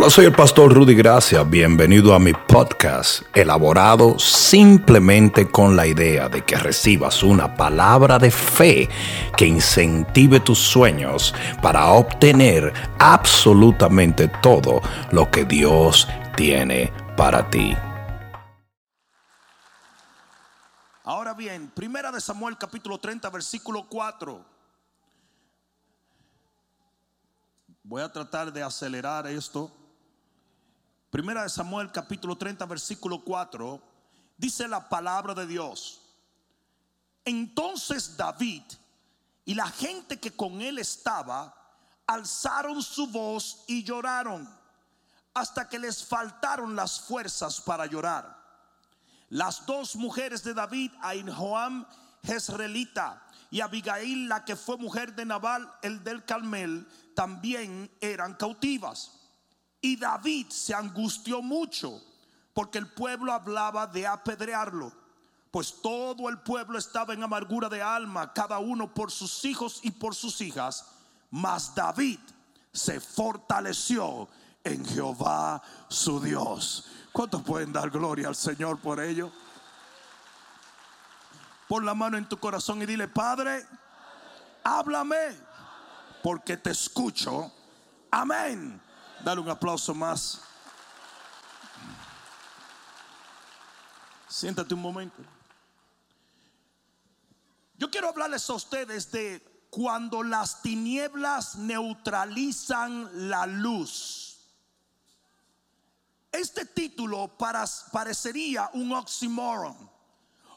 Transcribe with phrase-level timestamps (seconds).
[0.00, 1.42] Hola, soy el pastor Rudy Gracia.
[1.42, 8.30] Bienvenido a mi podcast, elaborado simplemente con la idea de que recibas una palabra de
[8.30, 8.88] fe
[9.36, 14.80] que incentive tus sueños para obtener absolutamente todo
[15.12, 17.76] lo que Dios tiene para ti.
[21.04, 24.42] Ahora bien, Primera de Samuel capítulo 30 versículo 4.
[27.82, 29.70] Voy a tratar de acelerar esto.
[31.10, 33.82] Primera de Samuel capítulo 30 versículo 4
[34.36, 36.02] dice la palabra de Dios.
[37.24, 38.62] Entonces David
[39.44, 41.52] y la gente que con él estaba
[42.06, 44.48] alzaron su voz y lloraron
[45.34, 48.38] hasta que les faltaron las fuerzas para llorar.
[49.30, 51.86] Las dos mujeres de David, Ainhoam
[52.22, 56.86] Jezreelita y Abigail, la que fue mujer de Nabal, el del Carmel,
[57.16, 59.19] también eran cautivas.
[59.80, 62.00] Y David se angustió mucho
[62.52, 64.92] porque el pueblo hablaba de apedrearlo,
[65.50, 69.90] pues todo el pueblo estaba en amargura de alma, cada uno por sus hijos y
[69.90, 70.86] por sus hijas.
[71.30, 72.18] Mas David
[72.72, 74.28] se fortaleció
[74.64, 76.86] en Jehová su Dios.
[77.12, 79.32] ¿Cuántos pueden dar gloria al Señor por ello?
[81.68, 83.64] Pon la mano en tu corazón y dile, Padre,
[84.64, 85.36] háblame,
[86.22, 87.52] porque te escucho.
[88.10, 88.80] Amén.
[89.24, 90.40] Dale un aplauso más.
[94.28, 95.22] Siéntate un momento.
[97.76, 104.38] Yo quiero hablarles a ustedes de cuando las tinieblas neutralizan la luz.
[106.32, 107.36] Este título
[107.92, 109.90] parecería un oxímoron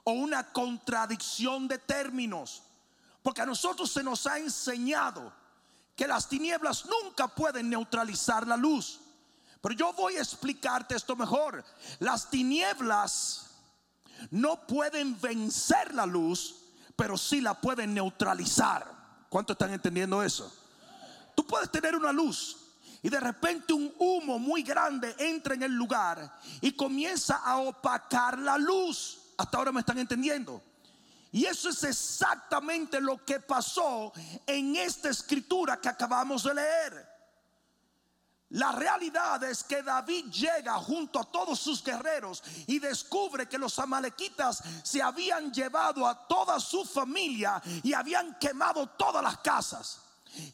[0.04, 2.64] o una contradicción de términos.
[3.22, 5.34] Porque a nosotros se nos ha enseñado
[5.96, 9.00] que las tinieblas nunca pueden neutralizar la luz.
[9.62, 11.64] Pero yo voy a explicarte esto mejor.
[12.00, 13.52] Las tinieblas
[14.32, 16.56] no pueden vencer la luz,
[16.96, 18.86] pero sí la pueden neutralizar.
[19.30, 20.52] ¿Cuántos están entendiendo eso?
[21.36, 22.58] Tú puedes tener una luz
[23.02, 28.38] y de repente un humo muy grande entra en el lugar y comienza a opacar
[28.40, 29.20] la luz.
[29.38, 30.62] Hasta ahora me están entendiendo.
[31.34, 34.14] Y eso es exactamente lo que pasó
[34.46, 37.14] en esta escritura que acabamos de leer.
[38.50, 43.80] La realidad es que David llega junto a todos sus guerreros y descubre que los
[43.80, 50.02] amalequitas se habían llevado a toda su familia y habían quemado todas las casas.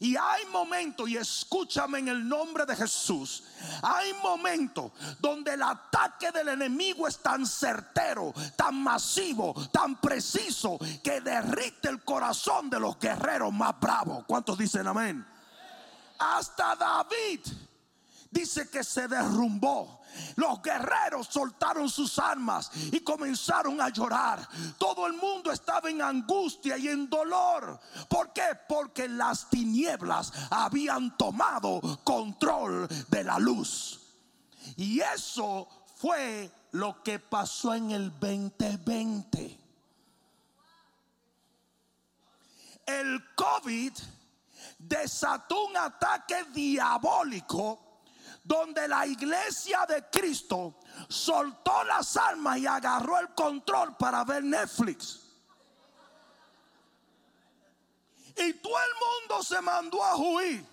[0.00, 3.44] Y hay momentos, y escúchame en el nombre de Jesús,
[3.82, 11.20] hay momentos donde el ataque del enemigo es tan certero, tan masivo, tan preciso, que
[11.20, 14.24] derrite el corazón de los guerreros más bravos.
[14.26, 15.26] ¿Cuántos dicen amén?
[16.18, 17.40] Hasta David
[18.30, 20.00] dice que se derrumbó
[20.36, 24.46] los guerreros soltaron sus armas y comenzaron a llorar.
[24.78, 27.78] Todo el mundo estaba en angustia y en dolor.
[28.08, 28.58] ¿Por qué?
[28.68, 34.00] Porque las tinieblas habían tomado control de la luz.
[34.76, 39.58] Y eso fue lo que pasó en el 2020.
[42.86, 43.92] El COVID
[44.78, 47.89] desató un ataque diabólico
[48.50, 55.20] donde la iglesia de Cristo soltó las armas y agarró el control para ver Netflix.
[58.36, 58.92] Y todo el
[59.30, 60.66] mundo se mandó a huir.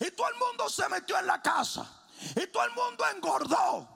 [0.00, 1.84] Y todo el mundo se metió en la casa.
[2.36, 3.88] Y todo el mundo engordó.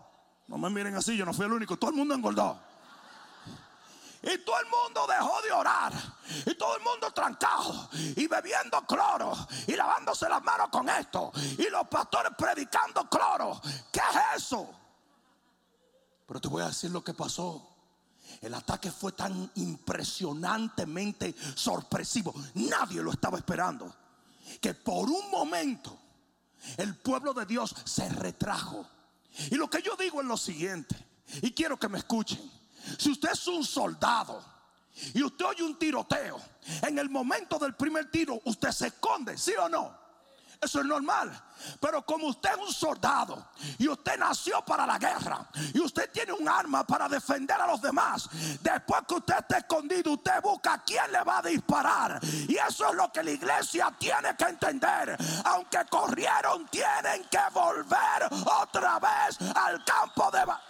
[0.49, 1.77] No me miren así, yo no fui el único.
[1.77, 2.61] Todo el mundo engordó.
[4.23, 5.93] Y todo el mundo dejó de orar.
[6.47, 7.89] Y todo el mundo trancado.
[8.17, 9.33] Y bebiendo cloro.
[9.67, 11.33] Y lavándose las manos con esto.
[11.59, 13.61] Y los pastores predicando cloro.
[13.93, 14.69] ¿Qué es eso?
[16.27, 17.77] Pero te voy a decir lo que pasó.
[18.41, 22.35] El ataque fue tan impresionantemente sorpresivo.
[22.55, 23.95] Nadie lo estaba esperando.
[24.61, 25.99] Que por un momento
[26.77, 28.87] el pueblo de Dios se retrajo.
[29.50, 30.97] Y lo que yo digo es lo siguiente.
[31.43, 32.57] Y quiero que me escuchen.
[32.96, 34.43] Si usted es un soldado
[35.14, 36.40] y usted oye un tiroteo,
[36.82, 40.08] en el momento del primer tiro usted se esconde, ¿sí o no?
[40.61, 41.31] Eso es normal.
[41.81, 46.32] Pero como usted es un soldado y usted nació para la guerra y usted tiene
[46.32, 48.29] un arma para defender a los demás,
[48.61, 52.20] después que usted esté escondido, usted busca a quién le va a disparar.
[52.23, 55.17] Y eso es lo que la iglesia tiene que entender.
[55.44, 58.29] Aunque corrieron, tienen que volver
[58.61, 60.68] otra vez al campo de batalla.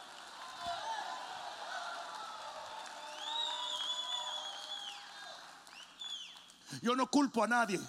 [6.83, 7.81] Yo no culpo a nadie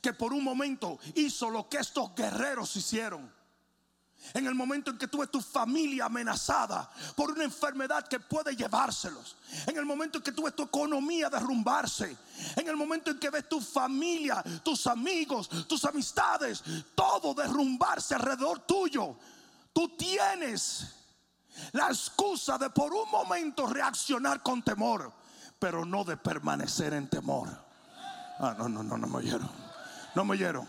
[0.00, 3.30] que por un momento hizo lo que estos guerreros hicieron.
[4.34, 8.54] En el momento en que tú ves tu familia amenazada por una enfermedad que puede
[8.54, 9.36] llevárselos.
[9.66, 12.16] En el momento en que tú ves tu economía derrumbarse.
[12.54, 16.62] En el momento en que ves tu familia, tus amigos, tus amistades,
[16.94, 19.16] todo derrumbarse alrededor tuyo.
[19.72, 20.86] Tú tienes
[21.72, 25.12] la excusa de por un momento reaccionar con temor,
[25.62, 27.48] pero no de permanecer en temor.
[28.40, 29.48] Ah, no, no, no, no me oyeron.
[30.12, 30.66] No me oyeron.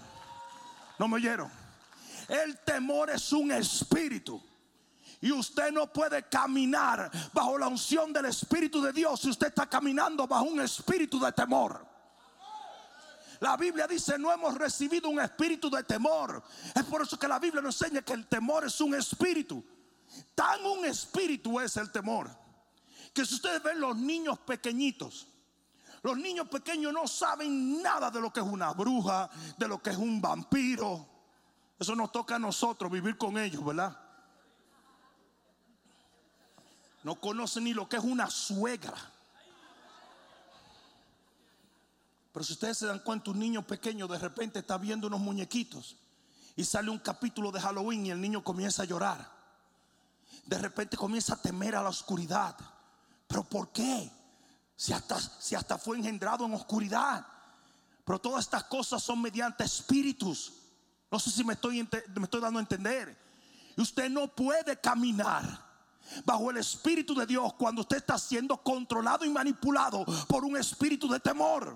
[0.99, 1.49] No me oyeron.
[2.27, 4.39] El temor es un espíritu.
[5.19, 9.65] Y usted no puede caminar bajo la unción del Espíritu de Dios si usted está
[9.65, 11.83] caminando bajo un espíritu de temor.
[13.39, 16.43] La Biblia dice, no hemos recibido un espíritu de temor.
[16.75, 19.65] Es por eso que la Biblia nos enseña que el temor es un espíritu.
[20.35, 22.42] Tan un espíritu es el temor.
[23.13, 25.27] Que si ustedes ven los niños pequeñitos,
[26.01, 29.91] los niños pequeños no saben nada de lo que es una bruja, de lo que
[29.91, 31.07] es un vampiro.
[31.79, 33.97] Eso nos toca a nosotros vivir con ellos, ¿verdad?
[37.03, 38.95] No conocen ni lo que es una suegra.
[42.33, 45.95] Pero si ustedes se dan cuenta, un niño pequeño de repente está viendo unos muñequitos
[46.55, 49.31] y sale un capítulo de Halloween y el niño comienza a llorar.
[50.45, 52.55] De repente comienza a temer a la oscuridad.
[53.33, 54.11] ¿Pero por qué?
[54.75, 57.25] Si hasta, si hasta fue engendrado en oscuridad.
[58.05, 60.53] Pero todas estas cosas son mediante espíritus.
[61.09, 63.17] No sé si me estoy, me estoy dando a entender.
[63.75, 65.43] Y usted no puede caminar
[66.23, 71.07] bajo el Espíritu de Dios cuando usted está siendo controlado y manipulado por un espíritu
[71.07, 71.75] de temor.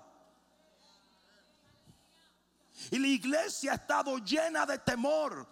[2.91, 5.47] Y la iglesia ha estado llena de temor,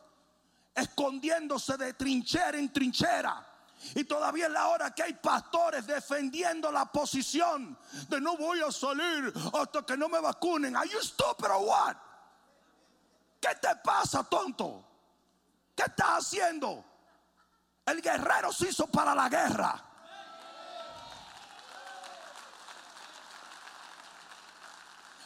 [0.75, 3.44] escondiéndose de trinchera en trinchera.
[3.93, 7.77] Y todavía es la hora que hay pastores defendiendo la posición
[8.09, 10.75] de no voy a salir hasta que no me vacunen.
[10.75, 11.47] Are you stupid?
[13.39, 14.83] ¿Qué te pasa, tonto?
[15.75, 16.83] ¿Qué estás haciendo?
[17.85, 19.83] El guerrero se hizo para la guerra.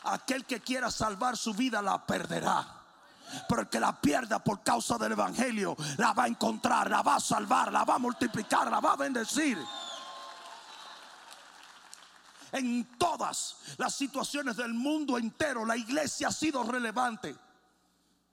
[0.04, 2.79] Aquel que quiera salvar su vida la perderá.
[3.48, 7.16] Pero el que la pierda por causa del Evangelio la va a encontrar, la va
[7.16, 9.58] a salvar, la va a multiplicar, la va a bendecir.
[12.52, 17.36] En todas las situaciones del mundo entero la iglesia ha sido relevante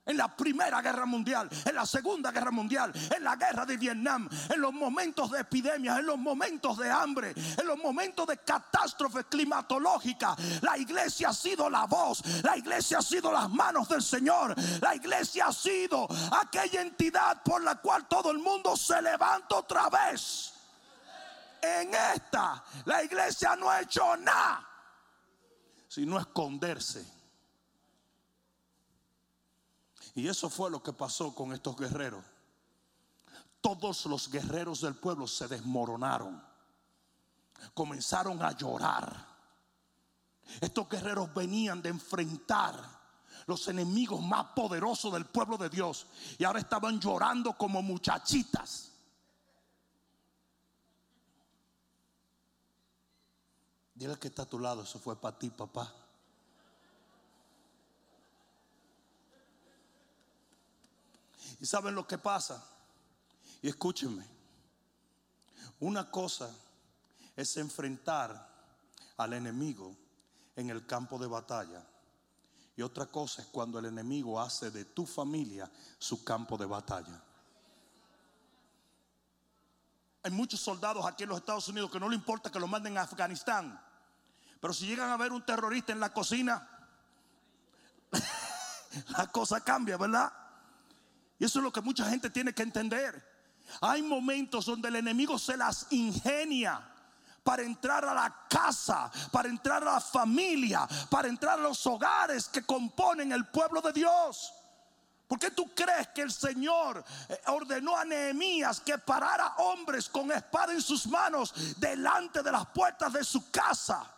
[0.06, 4.28] en la Primera Guerra Mundial, en la Segunda Guerra Mundial, en la Guerra de Vietnam,
[4.48, 9.24] en los momentos de epidemias, en los momentos de hambre, en los momentos de catástrofe
[9.24, 10.36] climatológica.
[10.62, 14.94] La iglesia ha sido la voz, la iglesia ha sido las manos del Señor, la
[14.94, 16.06] iglesia ha sido
[16.40, 20.52] aquella entidad por la cual todo el mundo se levanta otra vez.
[21.60, 24.64] En esta, la iglesia no ha hecho nada,
[25.88, 27.15] sino esconderse
[30.16, 32.24] y eso fue lo que pasó con estos guerreros.
[33.60, 36.42] Todos los guerreros del pueblo se desmoronaron.
[37.74, 39.14] Comenzaron a llorar.
[40.58, 42.74] Estos guerreros venían de enfrentar
[43.46, 46.06] los enemigos más poderosos del pueblo de Dios.
[46.38, 48.92] Y ahora estaban llorando como muchachitas.
[53.94, 56.05] Dile que está a tu lado, eso fue para ti, papá.
[61.66, 62.64] ¿Y saben lo que pasa?
[63.60, 64.24] Y escúchenme.
[65.80, 66.48] Una cosa
[67.34, 68.48] es enfrentar
[69.16, 69.92] al enemigo
[70.54, 71.84] en el campo de batalla.
[72.76, 75.68] Y otra cosa es cuando el enemigo hace de tu familia
[75.98, 77.20] su campo de batalla.
[80.22, 82.96] Hay muchos soldados aquí en los Estados Unidos que no le importa que lo manden
[82.96, 83.76] a Afganistán.
[84.60, 86.70] Pero si llegan a ver un terrorista en la cocina,
[89.18, 90.45] la cosa cambia, ¿verdad?
[91.38, 93.36] Y eso es lo que mucha gente tiene que entender.
[93.80, 96.80] Hay momentos donde el enemigo se las ingenia
[97.42, 102.48] para entrar a la casa, para entrar a la familia, para entrar a los hogares
[102.48, 104.52] que componen el pueblo de Dios.
[105.28, 110.30] ¿Por qué tú crees que el Señor eh, ordenó a Nehemías que parara hombres con
[110.30, 114.12] espada en sus manos delante de las puertas de su casa?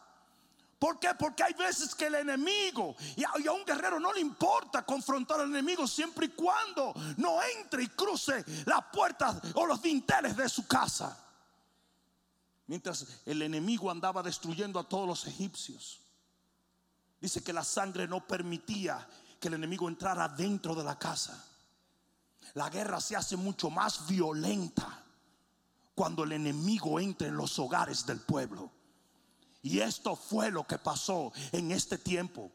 [0.79, 1.09] ¿Por qué?
[1.19, 5.49] Porque hay veces que el enemigo y a, un guerrero no le importa confrontar al
[5.49, 10.69] enemigo siempre y cuando no entre y cruce las puertas o los dinteles de su
[10.69, 11.19] casa.
[12.69, 16.01] Mientras el enemigo andaba destruyendo a todos los egipcios.
[17.21, 19.05] Dice que la sangre no permitía
[19.41, 21.45] que el enemigo entrara dentro de la casa.
[22.55, 25.03] La guerra se hace mucho más violenta
[25.95, 28.78] cuando el enemigo entra en los hogares del pueblo.
[29.69, 32.51] Y esto fue lo que pasó en este tiempo.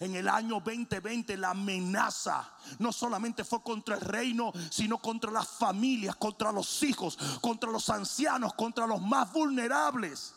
[0.00, 5.46] En el año 2020 la amenaza no solamente fue contra el reino, sino contra las
[5.46, 10.34] familias, contra los hijos, contra los ancianos, contra los más vulnerables.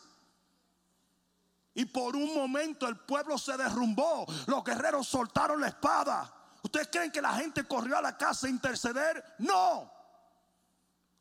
[1.74, 6.32] Y por un momento el pueblo se derrumbó, los guerreros soltaron la espada.
[6.62, 9.34] ¿Ustedes creen que la gente corrió a la casa a interceder?
[9.38, 9.90] No.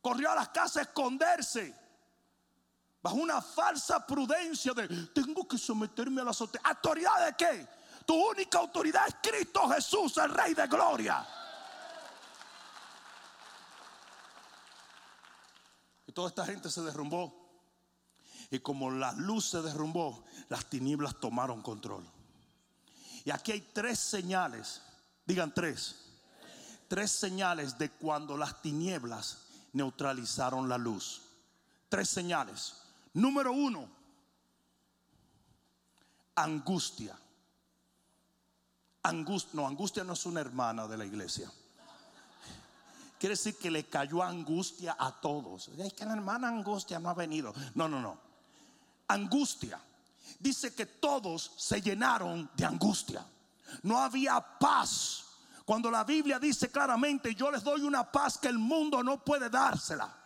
[0.02, 1.79] Corrió a la casa a esconderse.
[3.02, 7.68] Bajo una falsa prudencia de tengo que someterme a la ¿Autoridad de qué?
[8.06, 11.26] Tu única autoridad es Cristo Jesús, el Rey de Gloria.
[16.08, 17.40] Y toda esta gente se derrumbó.
[18.50, 22.04] Y como la luz se derrumbó, las tinieblas tomaron control.
[23.24, 24.82] Y aquí hay tres señales,
[25.26, 25.96] digan tres,
[26.88, 31.22] tres señales de cuando las tinieblas neutralizaron la luz.
[31.90, 32.89] Tres señales.
[33.14, 33.90] Número uno,
[36.36, 37.18] angustia.
[39.02, 41.52] Angustia, no, angustia no es una hermana de la iglesia.
[43.20, 45.70] Quiere decir que le cayó angustia a todos.
[45.78, 47.54] Es que la hermana angustia no ha venido.
[47.76, 48.18] No, no, no.
[49.08, 49.80] Angustia.
[50.40, 53.26] Dice que todos se llenaron de angustia.
[53.84, 55.26] No había paz.
[55.66, 59.50] Cuando la Biblia dice claramente, yo les doy una paz que el mundo no puede
[59.50, 60.19] dársela.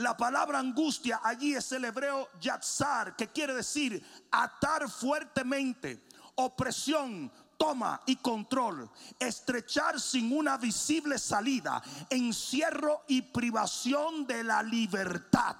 [0.00, 8.00] La palabra angustia allí es el hebreo yatzar, que quiere decir atar fuertemente, opresión, toma
[8.06, 8.88] y control,
[9.18, 15.56] estrechar sin una visible salida, encierro y privación de la libertad.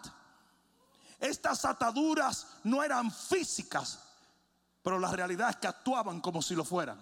[1.18, 4.00] Estas ataduras no eran físicas,
[4.82, 6.98] pero la realidad es que actuaban como si lo fueran.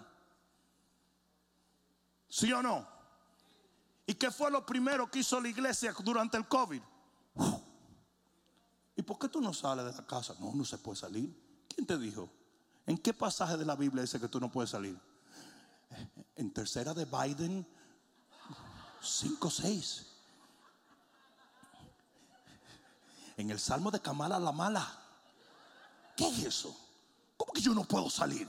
[2.29, 2.85] ¿Sí o no?
[4.07, 6.83] ¿Y qué fue lo primero que hizo la iglesia durante el COVID?
[8.97, 10.35] ¿Y por qué tú no sales de la casa?
[10.41, 11.33] No, no se puede salir.
[11.69, 12.29] ¿Quién te dijo?
[12.87, 14.99] ¿En qué pasaje de la Biblia dice que tú no puedes salir?
[16.37, 17.67] En tercera de Biden
[19.01, 20.07] 5, 6.
[23.37, 24.87] En el Salmo de Kamala la mala.
[26.17, 26.77] ¿Qué es eso?
[27.37, 28.49] ¿Cómo que yo no puedo salir?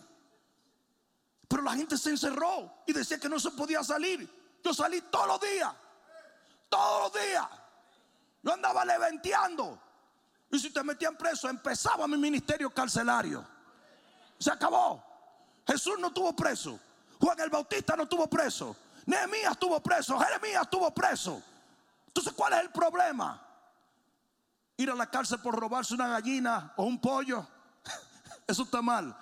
[1.48, 4.58] Pero la gente se encerró y decía que no se podía salir.
[4.64, 5.74] Yo salí todos los días.
[6.70, 7.48] Todos los días.
[8.42, 9.80] Yo andaba leventeando.
[10.52, 13.46] Y si te metían preso, empezaba mi ministerio carcelario.
[14.40, 15.04] Se acabó.
[15.68, 16.80] Jesús no tuvo preso.
[17.20, 18.76] Juan el Bautista no tuvo preso.
[19.06, 20.18] Nehemías tuvo preso.
[20.18, 21.42] Jeremías tuvo preso.
[22.08, 23.46] Entonces, ¿cuál es el problema?
[24.78, 27.46] Ir a la cárcel por robarse una gallina o un pollo.
[28.48, 29.16] Eso está mal.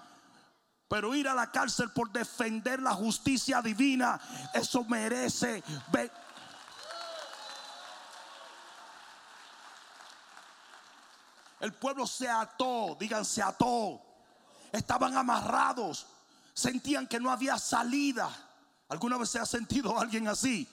[0.87, 4.19] Pero ir a la cárcel por defender la justicia divina,
[4.53, 5.61] eso merece.
[11.59, 14.03] El pueblo se ató, digan se ató
[14.71, 16.07] estaban amarrados,
[16.53, 18.29] sentían que no había salida.
[18.89, 20.67] ¿Alguna vez se ha sentido alguien así?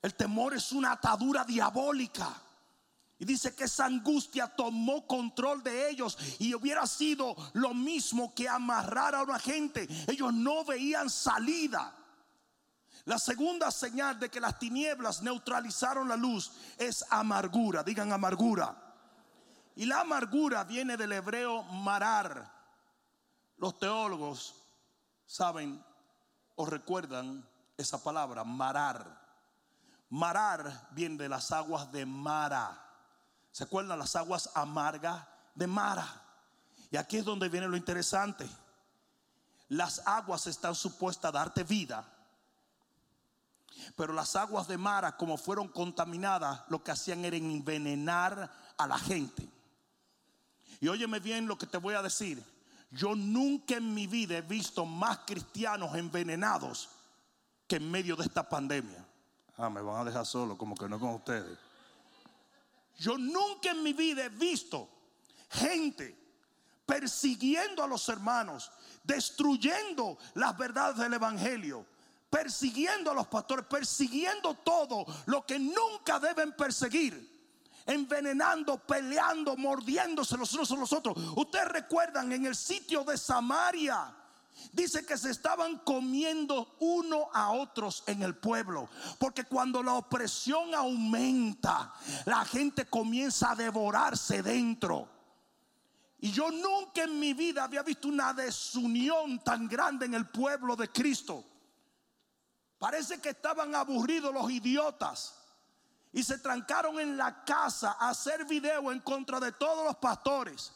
[0.00, 2.28] El temor es una atadura diabólica.
[3.18, 8.48] Y dice que esa angustia tomó control de ellos y hubiera sido lo mismo que
[8.48, 9.86] amarrar a una gente.
[10.08, 11.94] Ellos no veían salida.
[13.04, 17.84] La segunda señal de que las tinieblas neutralizaron la luz es amargura.
[17.84, 18.81] Digan amargura.
[19.74, 22.50] Y la amargura viene del hebreo marar,
[23.56, 24.54] los teólogos
[25.26, 25.82] saben
[26.56, 29.20] o recuerdan esa palabra, marar.
[30.10, 32.78] Marar viene de las aguas de Mara.
[33.50, 35.24] ¿Se acuerdan las aguas amargas
[35.54, 36.06] de Mara?
[36.90, 38.46] Y aquí es donde viene lo interesante.
[39.68, 42.04] Las aguas están supuestas a darte vida.
[43.96, 48.98] Pero las aguas de Mara, como fueron contaminadas, lo que hacían era envenenar a la
[48.98, 49.51] gente.
[50.82, 52.42] Y óyeme bien lo que te voy a decir.
[52.90, 56.88] Yo nunca en mi vida he visto más cristianos envenenados
[57.68, 59.06] que en medio de esta pandemia.
[59.58, 61.56] Ah, me van a dejar solo, como que no con ustedes.
[62.98, 64.88] Yo nunca en mi vida he visto
[65.50, 66.18] gente
[66.84, 68.72] persiguiendo a los hermanos,
[69.04, 71.86] destruyendo las verdades del Evangelio,
[72.28, 77.31] persiguiendo a los pastores, persiguiendo todo lo que nunca deben perseguir
[77.86, 81.16] envenenando, peleando, mordiéndose los unos a los otros.
[81.36, 84.16] Ustedes recuerdan en el sitio de Samaria.
[84.72, 88.88] Dice que se estaban comiendo uno a otros en el pueblo.
[89.18, 91.92] Porque cuando la opresión aumenta,
[92.26, 95.08] la gente comienza a devorarse dentro.
[96.18, 100.76] Y yo nunca en mi vida había visto una desunión tan grande en el pueblo
[100.76, 101.44] de Cristo.
[102.78, 105.41] Parece que estaban aburridos los idiotas
[106.12, 110.72] y se trancaron en la casa a hacer video en contra de todos los pastores.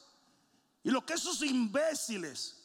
[0.82, 2.56] Y lo que esos imbéciles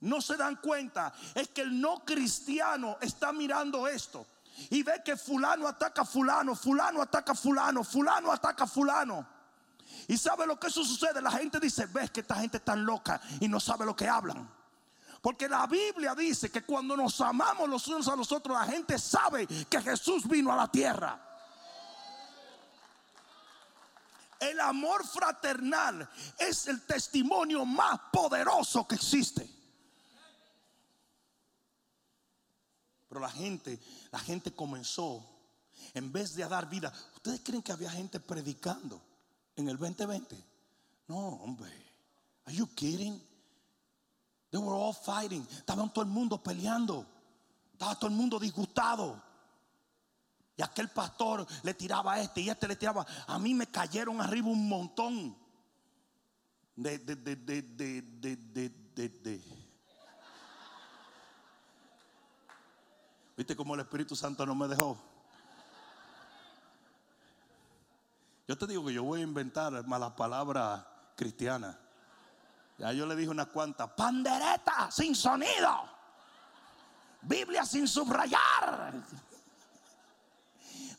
[0.00, 4.26] no se dan cuenta es que el no cristiano está mirando esto
[4.68, 9.26] y ve que fulano ataca a fulano, fulano ataca a fulano, fulano ataca a fulano.
[10.06, 11.20] Y sabe lo que eso sucede.
[11.20, 14.48] La gente dice, ves que esta gente está loca y no sabe lo que hablan.
[15.20, 18.98] Porque la Biblia dice que cuando nos amamos los unos a los otros, la gente
[18.98, 21.29] sabe que Jesús vino a la tierra.
[24.40, 29.48] El amor fraternal es el testimonio más poderoso que existe.
[33.06, 33.78] Pero la gente,
[34.10, 35.22] la gente comenzó,
[35.92, 39.02] en vez de dar vida, ¿ustedes creen que había gente predicando
[39.56, 40.36] en el 2020?
[41.08, 41.70] No, hombre.
[42.46, 43.20] Are you kidding?
[44.50, 45.46] They were all fighting.
[45.50, 47.06] Estaban todo el mundo peleando.
[47.72, 49.22] Estaba todo el mundo disgustado.
[50.56, 53.06] Y aquel pastor le tiraba a este y este le tiraba.
[53.26, 55.36] A mí me cayeron arriba un montón
[56.76, 59.42] de, de, de, de, de, de, de,
[63.36, 64.98] ¿Viste cómo el Espíritu Santo no me dejó?
[68.46, 70.84] Yo te digo que yo voy a inventar malas palabras
[71.16, 71.76] cristianas.
[72.78, 73.90] Ya yo le dije unas cuantas.
[73.90, 75.88] Pandereta sin sonido.
[77.22, 78.94] Biblia sin subrayar.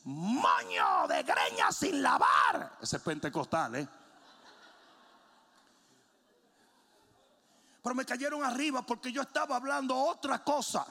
[0.06, 2.78] Moño de greña sin lavar.
[2.82, 3.88] Ese es pentecostal, ¿eh?
[7.84, 10.86] Pero me cayeron arriba porque yo estaba hablando otra cosa.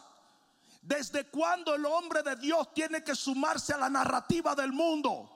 [0.82, 5.30] ¿Desde cuándo el hombre de Dios tiene que sumarse a la narrativa del mundo?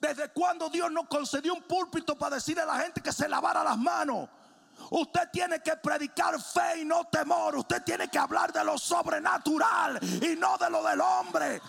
[0.00, 3.62] ¿Desde cuándo Dios nos concedió un púlpito para decirle a la gente que se lavara
[3.62, 4.28] las manos?
[4.90, 7.56] Usted tiene que predicar fe y no temor.
[7.56, 11.60] Usted tiene que hablar de lo sobrenatural y no de lo del hombre.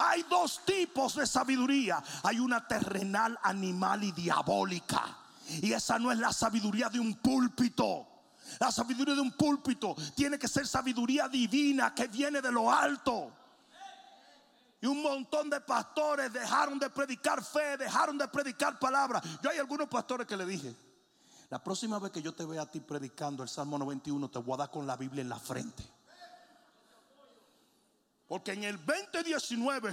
[0.00, 2.02] Hay dos tipos de sabiduría.
[2.22, 5.18] Hay una terrenal, animal y diabólica.
[5.60, 8.06] Y esa no es la sabiduría de un púlpito.
[8.58, 13.32] La sabiduría de un púlpito tiene que ser sabiduría divina que viene de lo alto.
[14.80, 19.20] Y un montón de pastores dejaron de predicar fe, dejaron de predicar palabra.
[19.42, 20.74] Yo hay algunos pastores que le dije,
[21.50, 24.54] la próxima vez que yo te vea a ti predicando el Salmo 91, te voy
[24.54, 25.99] a dar con la Biblia en la frente.
[28.30, 29.92] Porque en el 2019,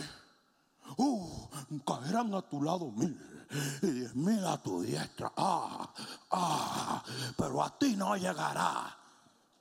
[0.98, 1.50] uh,
[1.84, 3.20] caerán a tu lado mil
[3.82, 5.34] y diez mil a tu diestra.
[5.36, 5.92] Ah,
[6.30, 7.04] ah,
[7.36, 8.96] pero a ti no llegará.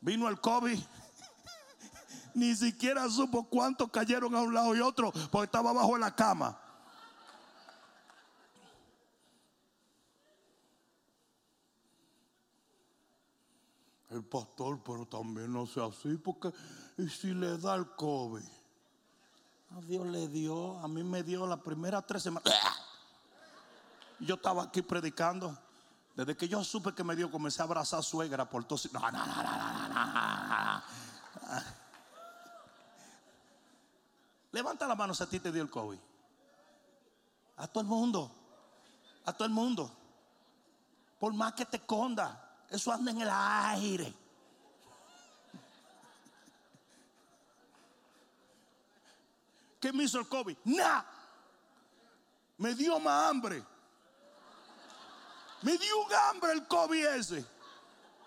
[0.03, 0.79] Vino el COVID.
[2.35, 6.15] Ni siquiera supo cuántos cayeron a un lado y otro porque estaba abajo de la
[6.15, 6.61] cama.
[14.11, 16.53] El pastor, pero también no sea así, porque
[16.99, 18.45] ¿y si le da el COVID?
[19.75, 22.53] A Dios le dio, a mí me dio las primeras tres semanas.
[24.21, 25.57] Yo estaba aquí predicando.
[26.15, 28.79] Desde que yo supe que me dio, comencé a abrazar suegra por todo.
[28.91, 30.83] No, no, no, no, no, no,
[34.53, 35.99] Levanta la mano si a ti te dio el COVID.
[37.59, 38.35] A todo el mundo.
[39.27, 39.95] A todo el mundo.
[41.21, 44.15] Por más que te conda, eso anda en el aire.
[49.87, 50.57] ¿Qué me hizo el COVID?
[50.65, 51.07] Nada.
[52.59, 53.63] Me dio más hambre.
[55.63, 57.47] Me dio un hambre el COVID ese.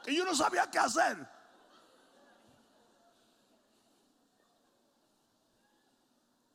[0.01, 1.17] Que yo no sabía qué hacer.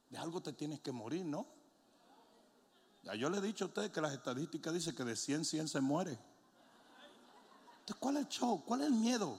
[0.08, 1.46] De algo te tienes que morir, ¿no?
[3.02, 5.68] Ya yo le he dicho a ustedes que las estadísticas dicen que de 100, 100
[5.68, 6.18] se muere.
[7.80, 8.64] Entonces, ¿cuál es el show?
[8.64, 9.38] ¿Cuál es el miedo?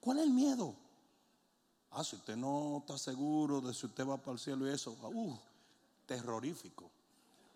[0.00, 0.87] ¿Cuál es el miedo?
[1.90, 4.92] Ah, si usted no está seguro de si usted va para el cielo y eso,
[5.02, 5.38] uh,
[6.06, 6.90] terrorífico.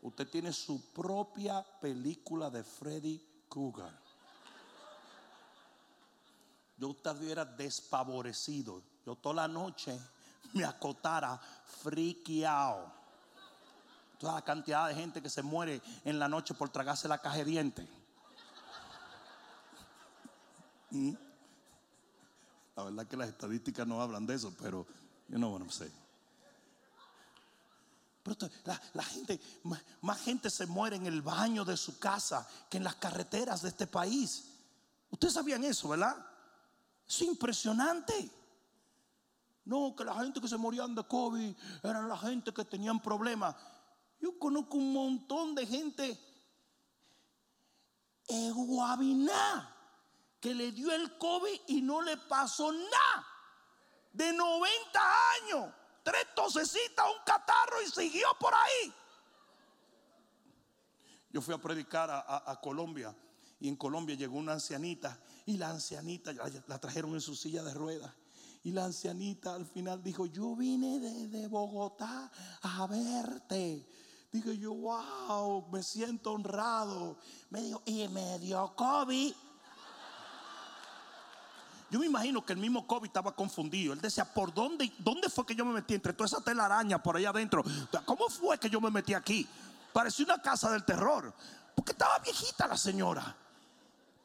[0.02, 3.92] Usted tiene su propia película de Freddy Krueger.
[6.76, 8.82] Yo estuviera desfavorecido.
[9.06, 9.96] Yo toda la noche
[10.52, 11.38] me acotara
[11.82, 12.90] friqueado.
[14.18, 17.38] Toda la cantidad de gente que se muere en la noche por tragarse la caja
[17.38, 17.88] de dientes.
[20.90, 21.14] ¿Mm?
[22.84, 24.86] La verdad que las estadísticas no hablan de eso, pero
[25.28, 25.90] yo no sé.
[28.22, 28.36] Pero
[28.94, 32.84] la, gente, más, más, gente se muere en el baño de su casa que en
[32.84, 34.44] las carreteras de este país.
[35.10, 36.24] Ustedes sabían eso, ¿verdad?
[37.08, 38.30] Es impresionante.
[39.64, 43.56] No, que la gente que se morían de COVID eran la gente que tenían problemas.
[44.20, 46.18] Yo conozco un montón de gente
[48.28, 49.72] en Guabiná
[50.42, 53.26] que le dio el COVID y no le pasó nada.
[54.12, 55.00] De 90
[55.40, 58.92] años, tres tosecitas, un catarro y siguió por ahí.
[61.30, 63.16] Yo fui a predicar a, Colombia
[63.58, 66.32] Y en Colombia llegó una ancianita y la ancianita
[66.66, 68.12] la, trajeron en su silla de ruedas.
[68.64, 72.30] Y la ancianita al final dijo, yo vine desde Bogotá
[72.62, 73.86] a verte.
[74.32, 77.16] Digo yo, wow, me siento honrado.
[77.50, 79.32] Me dijo, y me dio COVID.
[81.92, 83.92] Yo me imagino que el mismo COVID estaba confundido.
[83.92, 85.92] Él decía, ¿por dónde, dónde fue que yo me metí?
[85.92, 87.62] Entre toda esa telaraña por allá adentro.
[88.06, 89.46] ¿Cómo fue que yo me metí aquí?
[89.92, 91.34] Parecía una casa del terror.
[91.74, 93.36] Porque estaba viejita la señora.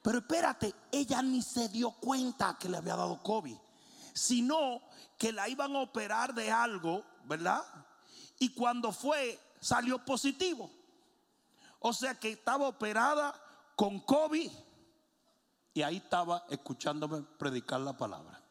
[0.01, 3.58] Pero espérate, ella ni se dio cuenta que le había dado COVID.
[4.13, 4.82] Sino
[5.17, 7.65] que la iban a operar de algo, ¿verdad?
[8.39, 10.71] Y cuando fue, salió positivo.
[11.80, 13.36] O sea que estaba operada
[13.75, 14.51] con COVID
[15.78, 18.42] y ahí estaba escuchándome predicar la palabra.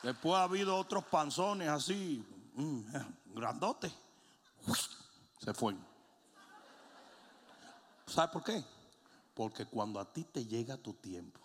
[0.00, 2.24] Después ha habido otros panzones así,
[2.54, 2.82] mm,
[3.34, 3.92] grandotes.
[5.40, 5.74] Se fue.
[8.06, 8.64] ¿Sabe por qué?
[9.34, 11.40] Porque cuando a ti te llega tu tiempo,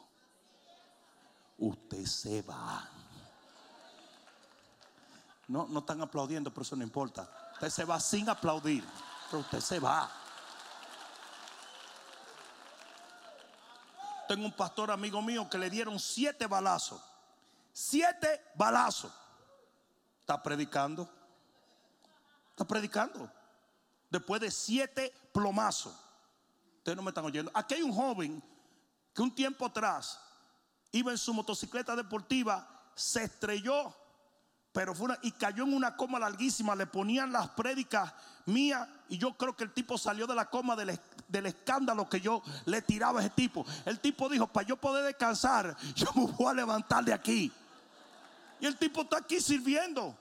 [1.57, 2.87] usted se va.
[5.47, 7.27] No, no están aplaudiendo, pero eso no importa.
[7.53, 8.83] Usted se va sin aplaudir
[9.37, 10.09] usted se va.
[14.27, 17.01] Tengo un pastor amigo mío que le dieron siete balazos.
[17.73, 19.11] Siete balazos.
[20.21, 21.09] Está predicando.
[22.51, 23.29] Está predicando.
[24.09, 25.93] Después de siete plomazos.
[26.77, 27.51] Ustedes no me están oyendo.
[27.53, 28.41] Aquí hay un joven
[29.13, 30.19] que un tiempo atrás
[30.91, 33.93] iba en su motocicleta deportiva, se estrelló
[34.73, 36.75] pero fue una, y cayó en una coma larguísima.
[36.75, 38.13] Le ponían las prédicas
[38.45, 38.87] mías.
[39.09, 42.41] Y yo creo que el tipo salió de la coma del, del, escándalo que yo
[42.65, 43.65] le tiraba a ese tipo.
[43.85, 47.51] El tipo dijo: Para yo poder descansar, yo me voy a levantar de aquí.
[48.61, 50.15] Y el tipo está aquí sirviendo.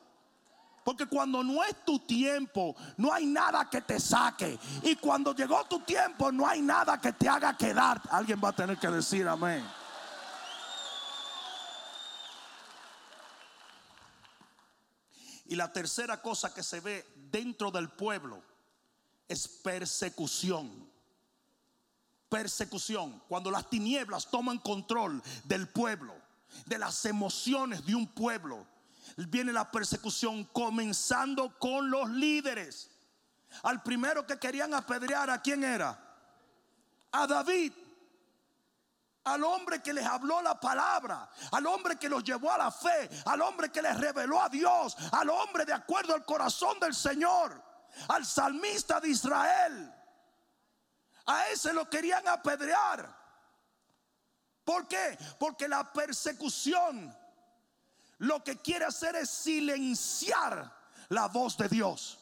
[0.82, 4.58] Porque cuando no es tu tiempo, no hay nada que te saque.
[4.82, 8.00] Y cuando llegó tu tiempo, no hay nada que te haga quedar.
[8.10, 9.62] Alguien va a tener que decir amén.
[15.50, 18.40] Y la tercera cosa que se ve dentro del pueblo
[19.26, 20.88] es persecución.
[22.28, 23.20] Persecución.
[23.26, 26.14] Cuando las tinieblas toman control del pueblo,
[26.66, 28.64] de las emociones de un pueblo,
[29.16, 32.88] viene la persecución comenzando con los líderes.
[33.64, 35.98] Al primero que querían apedrear, ¿a quién era?
[37.10, 37.72] A David
[39.24, 43.08] al hombre que les habló la palabra, al hombre que los llevó a la fe,
[43.26, 47.62] al hombre que les reveló a Dios, al hombre de acuerdo al corazón del Señor,
[48.08, 49.94] al salmista de Israel.
[51.26, 53.18] A ese lo querían apedrear.
[54.64, 55.18] ¿Por qué?
[55.38, 57.16] Porque la persecución
[58.18, 60.72] lo que quiere hacer es silenciar
[61.08, 62.18] la voz de Dios.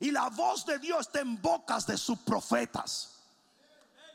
[0.00, 3.21] Y la voz de Dios está en bocas de sus profetas.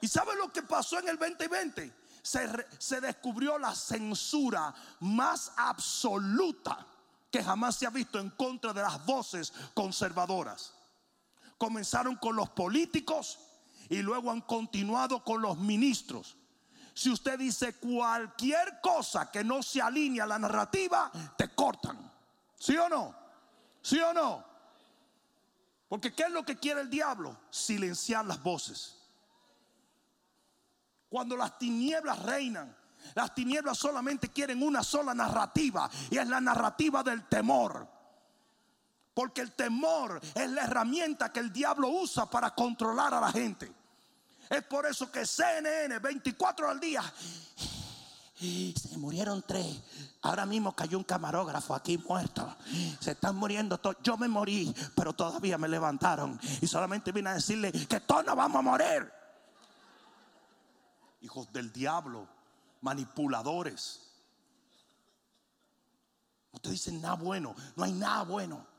[0.01, 1.93] ¿Y sabe lo que pasó en el 2020?
[2.21, 6.85] Se, se, descubrió la censura más absoluta
[7.31, 10.73] que jamás se ha visto en contra de las voces conservadoras.
[11.57, 13.39] Comenzaron con los políticos
[13.89, 16.35] y luego han continuado con los ministros.
[16.93, 22.11] Si usted dice cualquier cosa que no se alinea a la narrativa, te cortan.
[22.59, 23.15] ¿Sí o no?
[23.81, 24.43] ¿Sí o no?
[25.87, 27.37] Porque ¿qué es lo que quiere el diablo?
[27.49, 28.96] Silenciar las voces.
[31.09, 32.75] Cuando las tinieblas reinan,
[33.15, 37.87] las tinieblas solamente quieren una sola narrativa y es la narrativa del temor.
[39.13, 43.71] Porque el temor es la herramienta que el diablo usa para controlar a la gente.
[44.49, 47.01] Es por eso que CNN 24 al día
[48.39, 49.81] se murieron tres.
[50.21, 52.55] Ahora mismo cayó un camarógrafo aquí muerto.
[52.99, 53.97] Se están muriendo todos.
[54.03, 56.39] Yo me morí, pero todavía me levantaron.
[56.61, 59.16] Y solamente vine a decirle que todos nos vamos a morir
[61.21, 62.27] hijos del diablo,
[62.81, 64.01] manipuladores.
[66.53, 68.77] No te dicen nada bueno, no hay nada bueno.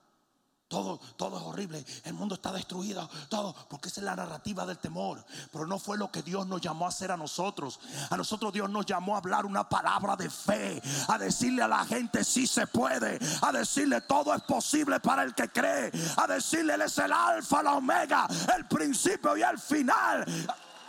[0.69, 1.85] Todo, todo es horrible.
[2.05, 3.09] El mundo está destruido.
[3.31, 3.55] Todo.
[3.71, 5.25] Porque esa es la narrativa del temor.
[5.51, 7.81] Pero no fue lo que Dios nos llamó a hacer a nosotros.
[8.11, 10.83] A nosotros Dios nos llamó a hablar una palabra de fe.
[11.09, 13.19] A decirle a la gente si se puede.
[13.41, 15.91] A decirle todo es posible para el que cree.
[16.19, 20.27] A decirle Él es el alfa, la omega, el principio y el final.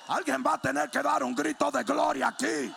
[0.10, 2.74] Alguien va a tener que dar un grito de gloria aquí.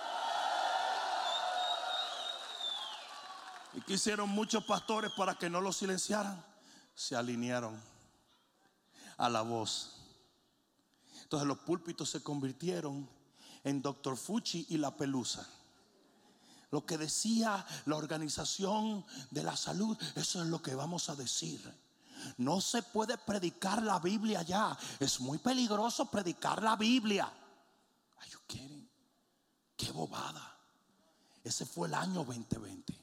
[3.72, 6.44] ¿Y qué hicieron muchos pastores para que no lo silenciaran?
[6.94, 7.80] Se alinearon
[9.16, 9.96] a la voz.
[11.22, 13.08] Entonces los púlpitos se convirtieron
[13.64, 15.48] en Doctor Fuchi y la pelusa.
[16.70, 21.81] Lo que decía la organización de la salud, eso es lo que vamos a decir.
[22.38, 24.76] No se puede predicar la Biblia allá.
[24.98, 27.24] Es muy peligroso predicar la Biblia.
[27.24, 28.88] Are you kidding?
[29.76, 30.58] Qué bobada.
[31.42, 33.02] Ese fue el año 2020.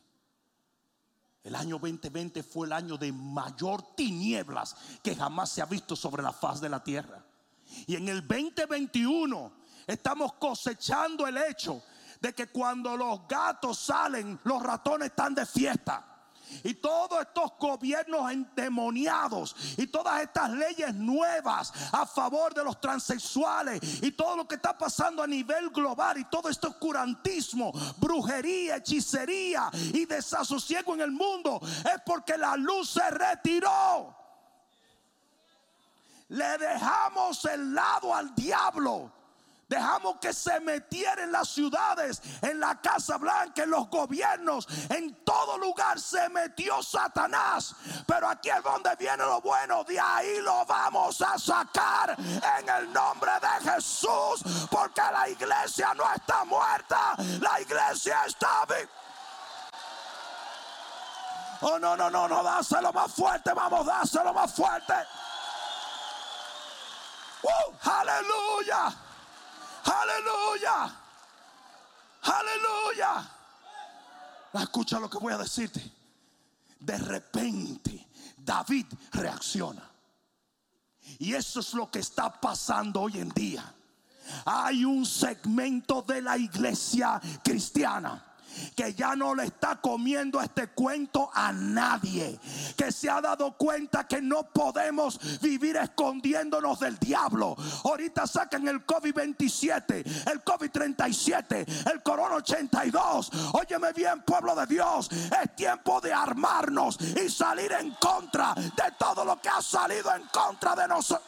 [1.43, 6.21] El año 2020 fue el año de mayor tinieblas que jamás se ha visto sobre
[6.21, 7.23] la faz de la tierra.
[7.88, 9.51] Y en el 2021
[9.88, 11.82] estamos cosechando el hecho
[12.19, 16.18] de que cuando los gatos salen, los ratones están de fiesta.
[16.63, 23.79] Y todos estos gobiernos endemoniados y todas estas leyes nuevas a favor de los transexuales
[24.01, 29.69] y todo lo que está pasando a nivel global y todo este oscurantismo, brujería, hechicería
[29.73, 34.15] y desasosiego en el mundo es porque la luz se retiró.
[36.29, 39.18] Le dejamos el lado al diablo.
[39.69, 45.23] Dejamos que se metiera en las ciudades, en la Casa Blanca, en los gobiernos, en
[45.23, 47.75] todo lugar se metió Satanás.
[48.08, 49.84] Pero aquí es donde viene lo bueno.
[49.84, 54.67] De ahí lo vamos a sacar en el nombre de Jesús.
[54.71, 57.15] Porque la iglesia no está muerta.
[57.39, 58.89] La iglesia está viva.
[61.62, 63.53] Oh, no, no, no, no, dáselo más fuerte.
[63.53, 64.93] Vamos, dáselo más fuerte.
[67.43, 67.89] ¡Uh!
[67.89, 69.09] aleluya.
[69.89, 70.95] Aleluya.
[72.21, 73.32] Aleluya.
[74.54, 75.82] Escucha lo que voy a decirte.
[76.80, 79.89] De repente David reacciona.
[81.17, 83.73] Y eso es lo que está pasando hoy en día.
[84.45, 88.28] Hay un segmento de la iglesia cristiana
[88.75, 92.39] que ya no le está comiendo este cuento a nadie,
[92.75, 97.55] que se ha dado cuenta que no podemos vivir escondiéndonos del diablo.
[97.83, 103.31] Ahorita sacan el COVID-27, el COVID-37, el Corona 82.
[103.53, 109.25] Óyeme bien, pueblo de Dios, es tiempo de armarnos y salir en contra de todo
[109.25, 111.27] lo que ha salido en contra de nosotros.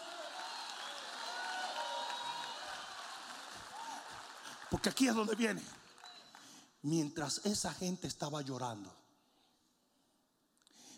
[4.70, 5.62] Porque aquí es donde viene
[6.84, 8.94] mientras esa gente estaba llorando,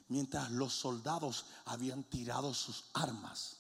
[0.08, 3.58] mientras los soldados habían tirado sus armas,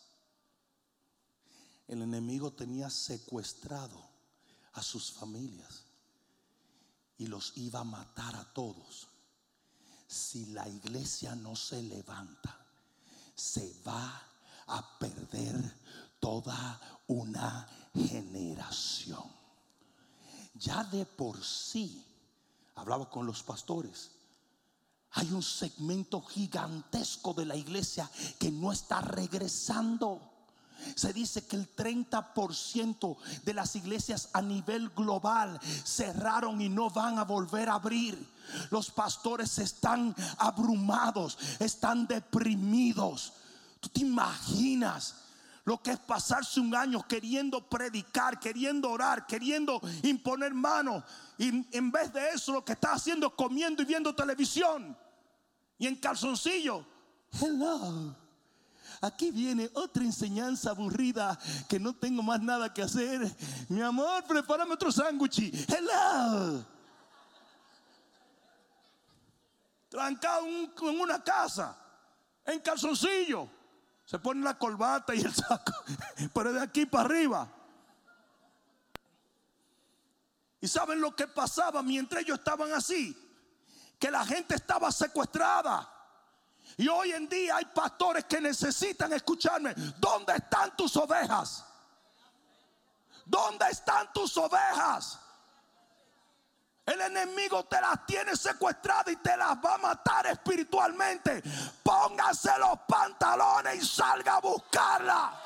[1.87, 4.01] el enemigo tenía secuestrado
[4.73, 5.83] a sus familias
[7.17, 9.07] y los iba a matar a todos.
[10.07, 12.57] Si la iglesia no se levanta,
[13.35, 14.21] se va
[14.67, 15.55] a perder
[16.19, 19.31] toda una generación.
[20.53, 22.05] Ya de por sí
[22.75, 24.11] hablaba con los pastores.
[25.11, 28.09] Hay un segmento gigantesco de la iglesia
[28.39, 30.19] que no está regresando.
[30.95, 37.19] Se dice que el 30% de las iglesias a nivel global cerraron y no van
[37.19, 38.27] a volver a abrir.
[38.71, 43.33] Los pastores están abrumados, están deprimidos.
[43.79, 45.15] ¿Tú te imaginas?
[45.65, 51.03] Lo que es pasarse un año queriendo predicar, queriendo orar, queriendo imponer manos.
[51.37, 54.97] Y en vez de eso lo que está haciendo es comiendo y viendo televisión.
[55.77, 56.85] Y en calzoncillo.
[57.31, 58.15] Hello.
[59.01, 63.33] Aquí viene otra enseñanza aburrida que no tengo más nada que hacer.
[63.69, 65.39] Mi amor, prepárame otro sándwich.
[65.69, 66.65] Hello.
[69.89, 71.77] Trancado en una casa,
[72.45, 73.47] en calzoncillo.
[74.05, 75.73] Se pone la corbata y el saco,
[76.33, 77.47] pero de aquí para arriba.
[80.59, 83.17] ¿Y saben lo que pasaba mientras ellos estaban así?
[83.99, 85.89] Que la gente estaba secuestrada.
[86.77, 89.73] Y hoy en día hay pastores que necesitan escucharme.
[89.97, 91.65] ¿Dónde están tus ovejas?
[93.25, 95.19] ¿Dónde están tus ovejas?
[96.85, 101.41] El enemigo te las tiene secuestradas y te las va a matar espiritualmente.
[101.81, 105.39] Póngase los pantalones y salga a buscarla.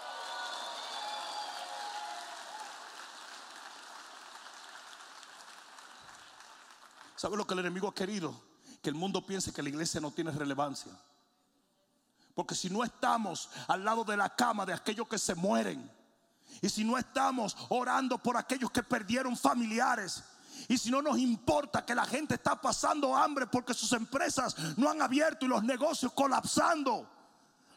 [7.15, 8.43] ¿Sabe lo que el enemigo ha querido?
[8.81, 10.91] Que el mundo piense que la iglesia no tiene relevancia.
[12.33, 15.91] Porque si no estamos al lado de la cama de aquellos que se mueren,
[16.61, 20.23] y si no estamos orando por aquellos que perdieron familiares,
[20.67, 24.89] y si no nos importa que la gente está pasando hambre porque sus empresas no
[24.89, 27.09] han abierto y los negocios colapsando.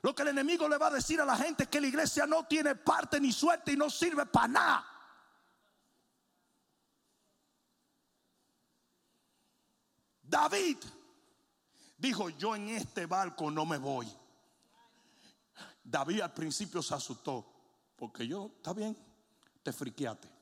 [0.03, 2.27] Lo que el enemigo le va a decir a la gente es que la iglesia
[2.27, 4.87] no tiene parte ni suerte y no sirve para nada.
[10.23, 10.79] David
[11.99, 14.11] dijo, yo en este barco no me voy.
[15.83, 17.45] David al principio se asustó,
[17.97, 18.97] porque yo, está bien,
[19.63, 20.40] te friqueate.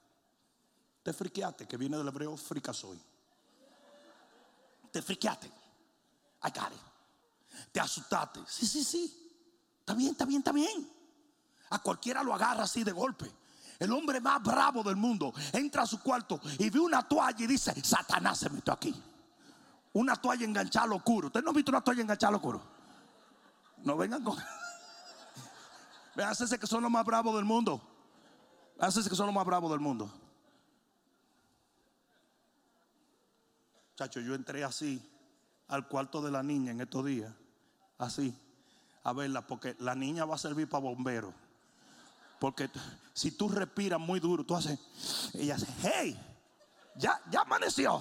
[1.08, 3.00] Te friqueate, que viene del hebreo fricasoy.
[4.92, 5.46] Te friqueate.
[5.46, 6.70] I got.
[7.72, 8.40] Te asustaste.
[8.46, 9.32] Sí, sí, sí.
[9.80, 10.86] Está bien, está bien, está bien.
[11.70, 13.24] A cualquiera lo agarra así de golpe.
[13.78, 17.46] El hombre más bravo del mundo entra a su cuarto y ve una toalla y
[17.46, 18.94] dice, Satanás se metió aquí.
[19.94, 21.28] Una toalla enganchada al oscuro.
[21.28, 22.60] ¿Usted no ha visto una toalla enganchada al oscuro?
[23.78, 24.36] No vengan con...
[26.14, 27.80] Vean, que son los más bravos del mundo.
[28.78, 30.27] Hácese que son los más bravos del mundo.
[33.98, 35.02] Chacho, yo entré así
[35.66, 37.32] al cuarto de la niña en estos días.
[37.98, 38.32] Así.
[39.02, 41.34] A verla, porque la niña va a servir para bombero.
[42.38, 42.70] Porque
[43.12, 44.78] si tú respiras muy duro, tú haces.
[45.34, 46.16] Ella hace, hey,
[46.94, 48.00] ya, ya amaneció.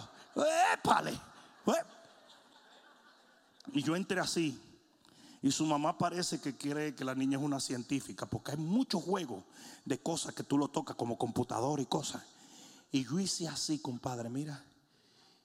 [0.75, 1.19] Épale.
[3.73, 4.61] Y yo entré así.
[5.41, 9.03] Y su mamá parece que cree que la niña es una científica, porque hay muchos
[9.03, 9.43] juegos
[9.83, 12.21] de cosas que tú lo tocas como computador y cosas.
[12.91, 14.63] Y yo hice así, compadre, mira.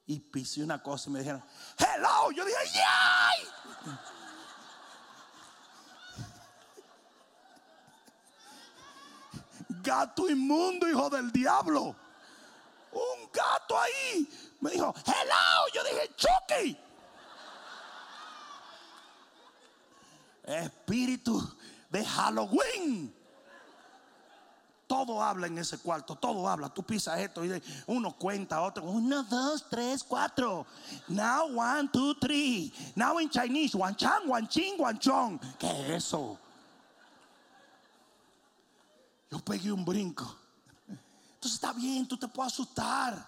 [0.06, 1.42] Y pisé una cosa y me dijeron,
[1.78, 2.32] hello.
[2.32, 3.48] Yo dije, ¡yay!
[9.82, 11.96] Gato inmundo, hijo del diablo.
[12.92, 14.28] Un gato ahí.
[14.60, 15.68] Me dijo, hello.
[15.72, 16.78] Yo dije, Chucky.
[20.44, 21.56] Espíritu
[21.88, 23.21] de Halloween.
[24.92, 26.68] Todo habla en ese cuarto, todo habla.
[26.68, 28.85] Tú pisas esto y uno cuenta, otro.
[28.85, 30.66] Uno, dos, tres, cuatro.
[31.09, 32.70] Now one, two, three.
[32.94, 35.40] Now in Chinese, one chang, one ching, one chong.
[35.59, 36.38] ¿Qué es eso?
[39.31, 40.37] Yo pegué un brinco.
[40.87, 43.26] Entonces está bien, tú te puedes asustar.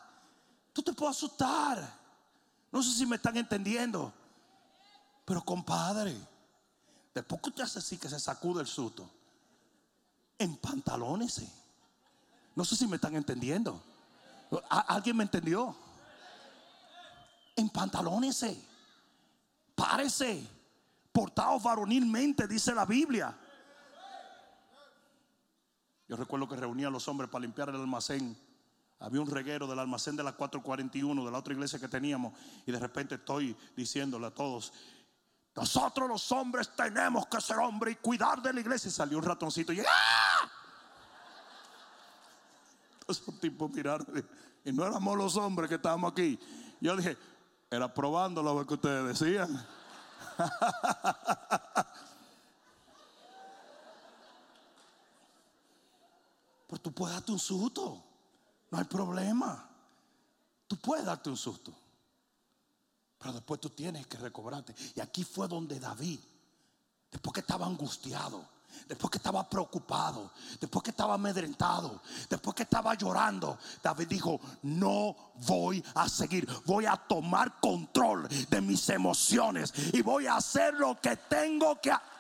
[0.71, 1.99] Tú te puedes asustar.
[2.71, 4.13] No sé si me están entendiendo.
[5.25, 6.15] Pero compadre,
[7.15, 9.09] después que usted hace así que se sacude el susto,
[10.39, 11.43] en pantalones.
[12.55, 13.83] No sé si me están entendiendo.
[14.69, 15.75] ¿Alguien me entendió?
[17.57, 18.45] En pantalones.
[19.75, 20.49] Párese.
[21.13, 23.37] Portados varonilmente, dice la Biblia.
[26.09, 28.37] Yo recuerdo que reunía a los hombres para limpiar el almacén.
[28.99, 32.33] Había un reguero del almacén de la 441 de la otra iglesia que teníamos.
[32.67, 34.73] Y de repente estoy diciéndole a todos:
[35.55, 38.89] Nosotros los hombres tenemos que ser hombres y cuidar de la iglesia.
[38.89, 40.51] Y salió un ratoncito y ¡ah!
[43.07, 44.07] Esos tipos miraron
[44.65, 46.41] y no éramos los hombres que estábamos aquí.
[46.81, 47.17] Yo dije:
[47.71, 49.67] Era probando lo que ustedes decían.
[56.67, 58.03] Pero tú puedes darte un susto.
[58.71, 59.69] No hay problema.
[60.67, 61.73] Tú puedes darte un susto.
[63.25, 64.75] Pero después tú tienes que recobrarte.
[64.95, 66.21] Y aquí fue donde David,
[67.11, 68.47] después que estaba angustiado,
[68.87, 75.17] después que estaba preocupado, después que estaba amedrentado, después que estaba llorando, David dijo, no
[75.47, 81.01] voy a seguir, voy a tomar control de mis emociones y voy a hacer lo
[81.01, 82.14] que tengo que hacer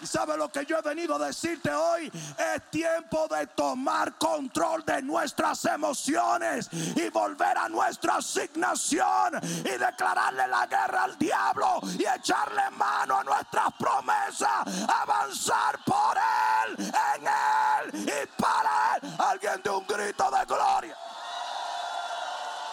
[0.00, 2.10] ¿Y sabe lo que yo he venido a decirte hoy?
[2.54, 10.46] Es tiempo de tomar control de nuestras emociones y volver a nuestra asignación y declararle
[10.48, 18.08] la guerra al diablo y echarle mano a nuestras promesas, avanzar por él, en él
[18.08, 19.14] y para él.
[19.18, 20.96] Alguien de un grito de gloria.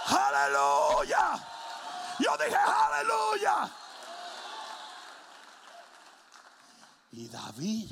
[0.08, 1.40] Aleluya.
[2.20, 3.70] Yo dije aleluya.
[7.12, 7.90] Y David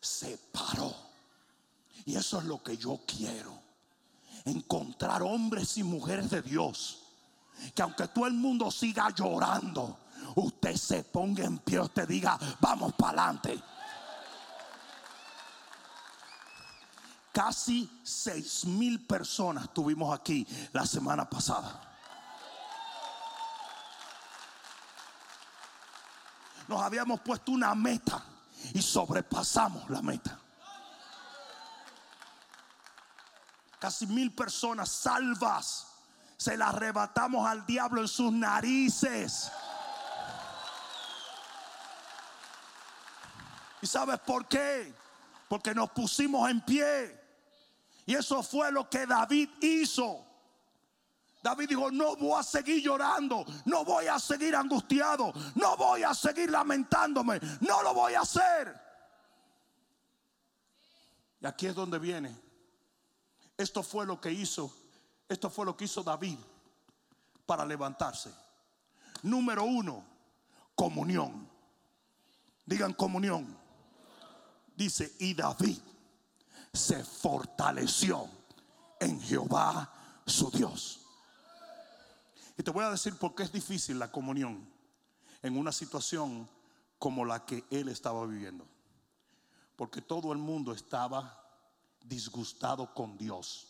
[0.00, 0.94] se paró.
[2.04, 3.58] Y eso es lo que yo quiero.
[4.44, 7.00] Encontrar hombres y mujeres de Dios.
[7.74, 9.98] Que aunque todo el mundo siga llorando,
[10.34, 13.62] usted se ponga en pie, usted diga, vamos para adelante.
[17.32, 21.80] Casi seis mil personas tuvimos aquí la semana pasada.
[26.68, 28.24] Nos habíamos puesto una meta
[28.72, 30.38] y sobrepasamos la meta.
[33.78, 35.88] Casi mil personas salvas.
[36.36, 39.50] Se las arrebatamos al diablo en sus narices.
[43.80, 44.94] ¿Y sabes por qué?
[45.48, 47.22] Porque nos pusimos en pie.
[48.06, 50.24] Y eso fue lo que David hizo.
[51.44, 56.14] David dijo, no voy a seguir llorando, no voy a seguir angustiado, no voy a
[56.14, 58.74] seguir lamentándome, no lo voy a hacer.
[61.42, 62.34] Y aquí es donde viene.
[63.58, 64.74] Esto fue lo que hizo,
[65.28, 66.38] esto fue lo que hizo David
[67.44, 68.34] para levantarse.
[69.20, 70.02] Número uno,
[70.74, 71.46] comunión.
[72.64, 73.54] Digan comunión.
[74.74, 75.78] Dice, y David
[76.72, 78.30] se fortaleció
[78.98, 79.92] en Jehová
[80.24, 81.03] su Dios.
[82.64, 84.66] Te voy a decir por qué es difícil la comunión
[85.42, 86.48] en una situación
[86.98, 88.66] como la que él estaba viviendo.
[89.76, 91.44] Porque todo el mundo estaba
[92.02, 93.68] disgustado con Dios.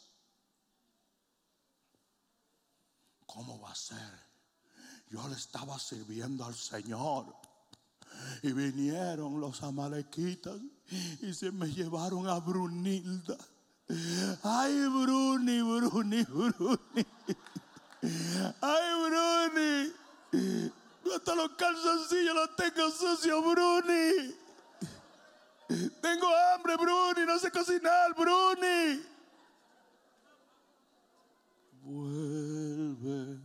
[3.27, 4.25] ¿Cómo va a ser?
[5.11, 7.35] Yo le estaba sirviendo al Señor.
[8.43, 10.61] Y vinieron los amalequitas
[11.21, 13.37] y se me llevaron a Brunilda.
[14.45, 17.07] Ay, Bruni, Bruni, Bruni.
[18.61, 19.93] Ay, Bruni.
[21.15, 24.35] Hasta los calzoncillos los tengo sucios, Bruni.
[26.03, 27.27] Tengo hambre, Bruni.
[27.27, 29.03] No sé cocinar, Bruni.
[31.83, 33.39] Vuelve.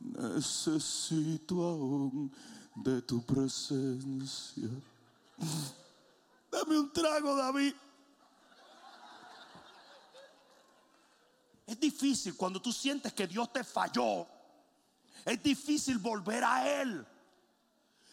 [0.00, 2.32] Necesito aún
[2.74, 4.68] de tu presencia.
[6.50, 7.74] Dame un trago, David.
[11.72, 14.28] Es difícil cuando tú sientes que Dios te falló.
[15.24, 17.06] Es difícil volver a Él.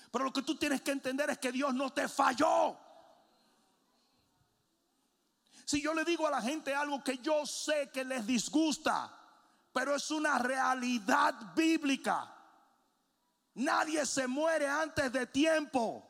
[0.09, 2.77] Pero lo que tú tienes que entender es que Dios no te falló.
[5.65, 9.13] Si yo le digo a la gente algo que yo sé que les disgusta,
[9.73, 12.33] pero es una realidad bíblica.
[13.55, 16.08] Nadie se muere antes de tiempo.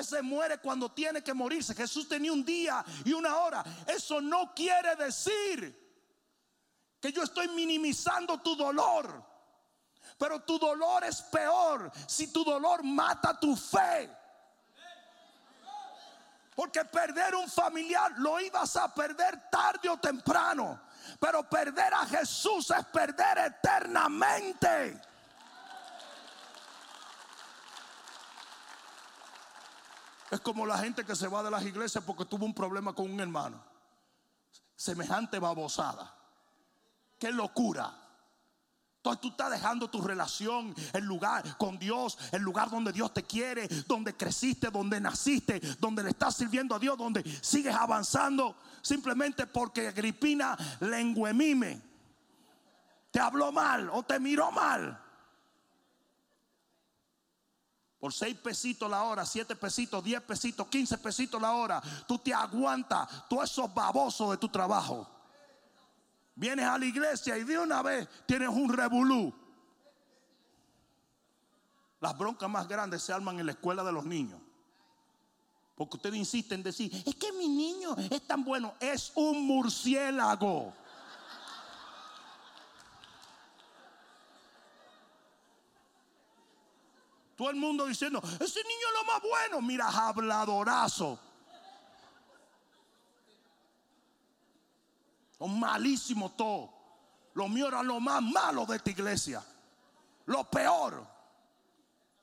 [0.00, 1.74] Se muere cuando tiene que morirse.
[1.74, 3.64] Jesús tenía un día y una hora.
[3.86, 5.78] Eso no quiere decir
[7.00, 9.22] que yo estoy minimizando tu dolor.
[10.16, 14.10] Pero tu dolor es peor si tu dolor mata tu fe.
[16.54, 20.80] Porque perder un familiar lo ibas a perder tarde o temprano.
[21.18, 25.00] Pero perder a Jesús es perder eternamente.
[30.30, 33.10] Es como la gente que se va de las iglesias porque tuvo un problema con
[33.10, 33.62] un hermano.
[34.76, 36.14] Semejante babosada.
[37.18, 38.00] Qué locura.
[38.96, 43.22] Entonces tú estás dejando tu relación, el lugar con Dios, el lugar donde Dios te
[43.22, 49.46] quiere, donde creciste, donde naciste, donde le estás sirviendo a Dios, donde sigues avanzando, simplemente
[49.46, 51.80] porque Agripina lenguemime,
[53.10, 55.02] te habló mal o te miró mal.
[58.00, 62.32] Por seis pesitos la hora, siete pesitos, diez pesitos, quince pesitos la hora, tú te
[62.32, 65.06] aguantas todos esos babosos de tu trabajo.
[66.34, 69.34] Vienes a la iglesia y de una vez tienes un revolú.
[72.00, 74.40] Las broncas más grandes se arman en la escuela de los niños.
[75.74, 80.72] Porque ustedes insisten en decir, es que mi niño es tan bueno, es un murciélago.
[87.40, 89.62] Todo el mundo diciendo, ese niño es lo más bueno.
[89.62, 91.18] Mira, habladorazo.
[95.38, 96.68] Son malísimos todos.
[97.32, 99.42] Lo mío era lo más malo de esta iglesia.
[100.26, 101.02] Lo peor.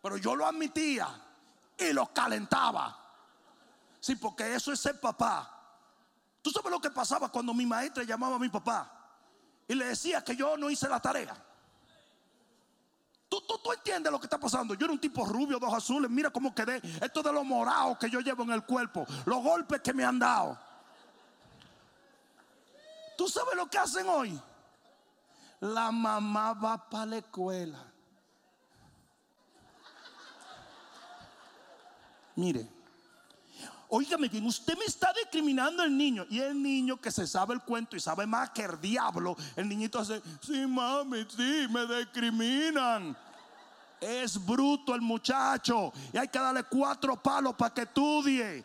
[0.03, 1.09] Pero yo lo admitía
[1.79, 2.95] y lo calentaba.
[3.99, 5.51] Sí, porque eso es ser papá.
[6.43, 8.91] ¿Tú sabes lo que pasaba cuando mi maestra llamaba a mi papá
[9.67, 11.46] y le decía que yo no hice la tarea?
[13.29, 14.73] ¿Tú, tú, tú entiendes lo que está pasando.
[14.73, 16.09] Yo era un tipo rubio, dos azules.
[16.09, 16.81] Mira cómo quedé.
[17.01, 19.05] Esto de los morados que yo llevo en el cuerpo.
[19.25, 20.57] Los golpes que me han dado.
[23.17, 24.39] ¿Tú sabes lo que hacen hoy?
[25.59, 27.83] La mamá va para la escuela.
[32.35, 32.76] Mire,
[33.89, 36.25] Óigame bien, usted me está discriminando el niño.
[36.29, 39.69] Y el niño que se sabe el cuento y sabe más que el diablo, el
[39.69, 43.17] niñito hace, sí, mami, sí, me discriminan.
[44.01, 45.93] Es bruto el muchacho.
[46.11, 48.63] Y hay que darle cuatro palos para que estudie.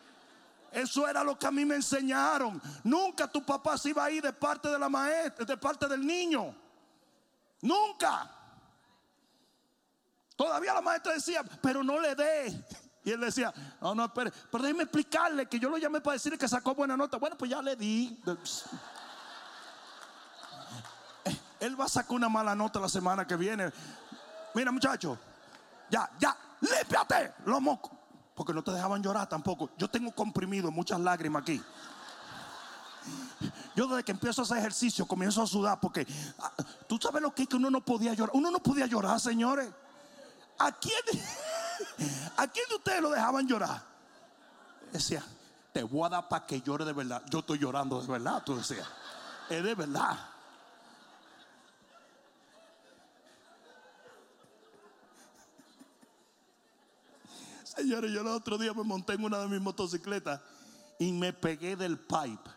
[0.71, 2.61] Eso era lo que a mí me enseñaron.
[2.83, 6.05] Nunca tu papá se iba a ir de parte de la maestra, de parte del
[6.05, 6.53] niño.
[7.61, 8.29] Nunca.
[10.35, 12.65] Todavía la maestra decía, pero no le dé.
[13.05, 16.37] Y él decía, no, no, espere, pero déjeme explicarle que yo lo llamé para decirle
[16.37, 17.17] que sacó buena nota.
[17.17, 18.17] Bueno, pues ya le di.
[21.59, 23.71] Él va a sacar una mala nota la semana que viene.
[24.53, 25.17] Mira, muchacho,
[25.89, 27.91] ya, ya, límpiate los mocos.
[28.35, 29.69] Porque no te dejaban llorar tampoco.
[29.77, 31.61] Yo tengo comprimido muchas lágrimas aquí.
[33.75, 36.07] Yo desde que empiezo a hacer ejercicio comienzo a sudar porque
[36.39, 36.51] ah,
[36.87, 38.35] tú sabes lo que es que uno no podía llorar.
[38.35, 39.69] Uno no podía llorar, señores.
[40.57, 41.01] ¿A quién?
[42.37, 43.83] ¿A quién de ustedes lo dejaban llorar?
[44.91, 45.23] Decía,
[45.71, 47.23] te voy a dar para que llore de verdad.
[47.29, 48.87] Yo estoy llorando de verdad, tú decías.
[49.49, 50.17] Es de verdad.
[57.63, 60.41] Señores, yo el otro día me monté en una de mis motocicletas
[60.99, 62.51] y me pegué del pipe.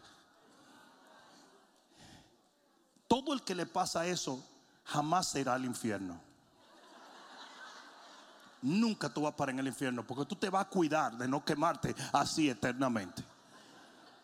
[3.09, 4.45] Todo el que le pasa eso
[4.85, 6.26] jamás será al infierno.
[8.63, 11.29] Nunca tú vas a parar en el infierno porque tú te vas a cuidar de
[11.29, 13.25] no quemarte así eternamente.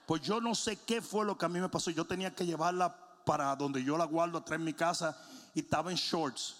[0.07, 1.91] Pues yo no sé qué fue lo que a mí me pasó.
[1.91, 5.17] Yo tenía que llevarla para donde yo la guardo atrás en mi casa
[5.55, 6.57] y estaba en shorts.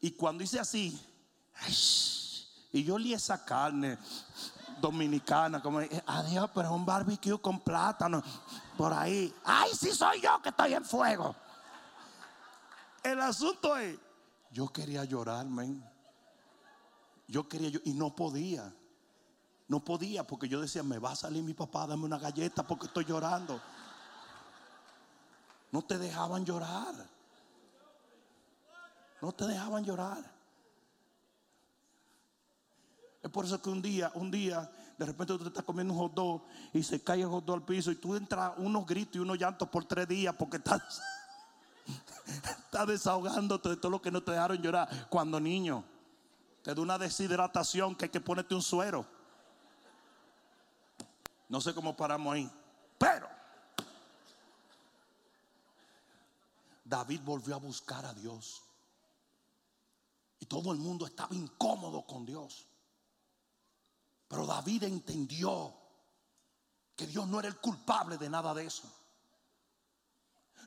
[0.00, 0.98] Y cuando hice así,
[2.72, 3.98] y yo li esa carne
[4.80, 8.22] dominicana, como adiós, pero es un barbecue con plátano
[8.76, 9.34] por ahí.
[9.44, 11.34] Ay, sí soy yo que estoy en fuego.
[13.02, 13.98] El asunto es,
[14.52, 15.89] yo quería llorar, men.
[17.30, 18.74] Yo quería yo y no podía.
[19.68, 22.86] No podía porque yo decía, me va a salir mi papá, dame una galleta porque
[22.86, 23.60] estoy llorando.
[25.70, 26.92] No te dejaban llorar.
[29.22, 30.28] No te dejaban llorar.
[33.22, 34.68] Es por eso que un día, un día,
[34.98, 37.56] de repente tú te estás comiendo un hot dog y se cae el hot dog
[37.58, 41.00] al piso y tú entras unos gritos y unos llantos por tres días porque estás,
[42.64, 45.84] estás desahogándote de todo lo que no te dejaron llorar cuando niño.
[46.62, 49.06] Te da una deshidratación que hay que ponerte un suero.
[51.48, 52.50] No sé cómo paramos ahí.
[52.98, 53.28] Pero
[56.84, 58.62] David volvió a buscar a Dios.
[60.38, 62.66] Y todo el mundo estaba incómodo con Dios.
[64.28, 65.74] Pero David entendió
[66.96, 68.84] que Dios no era el culpable de nada de eso.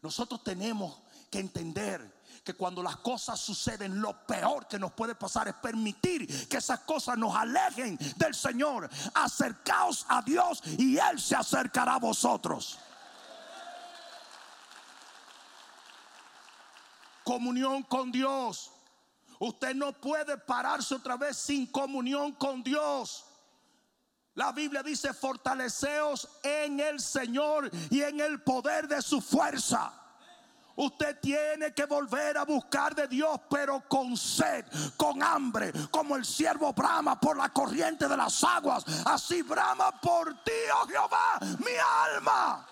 [0.01, 0.97] Nosotros tenemos
[1.33, 6.47] que entender que cuando las cosas suceden, lo peor que nos puede pasar es permitir
[6.47, 8.87] que esas cosas nos alejen del Señor.
[9.15, 12.77] Acercaos a Dios y Él se acercará a vosotros.
[17.23, 18.69] Comunión con Dios.
[19.39, 23.25] Usted no puede pararse otra vez sin comunión con Dios.
[24.35, 30.02] La Biblia dice, fortaleceos en el Señor y en el poder de su fuerza.
[30.75, 34.65] Usted tiene que volver a buscar de Dios, pero con sed,
[34.97, 38.83] con hambre, como el siervo brama por la corriente de las aguas.
[39.05, 40.51] Así brama por ti,
[40.81, 41.75] oh Jehová, mi
[42.15, 42.67] alma.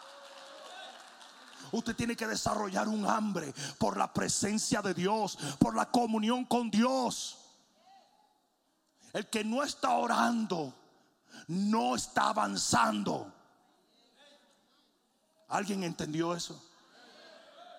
[1.71, 6.71] Usted tiene que desarrollar un hambre por la presencia de Dios, por la comunión con
[6.71, 7.37] Dios.
[9.13, 10.73] El que no está orando
[11.47, 13.31] no está avanzando.
[15.49, 16.70] ¿Alguien entendió eso?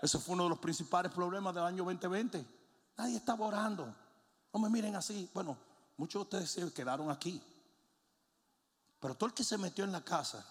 [0.02, 2.44] Ese fue uno de los principales problemas del año 2020.
[2.98, 3.94] Nadie estaba orando.
[4.52, 5.30] No me miren así.
[5.32, 5.56] Bueno,
[5.96, 7.40] muchos de ustedes se quedaron aquí.
[8.98, 10.44] Pero todo el que se metió en la casa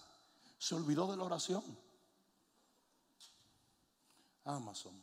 [0.58, 1.62] se olvidó de la oración.
[4.44, 5.00] Amazon,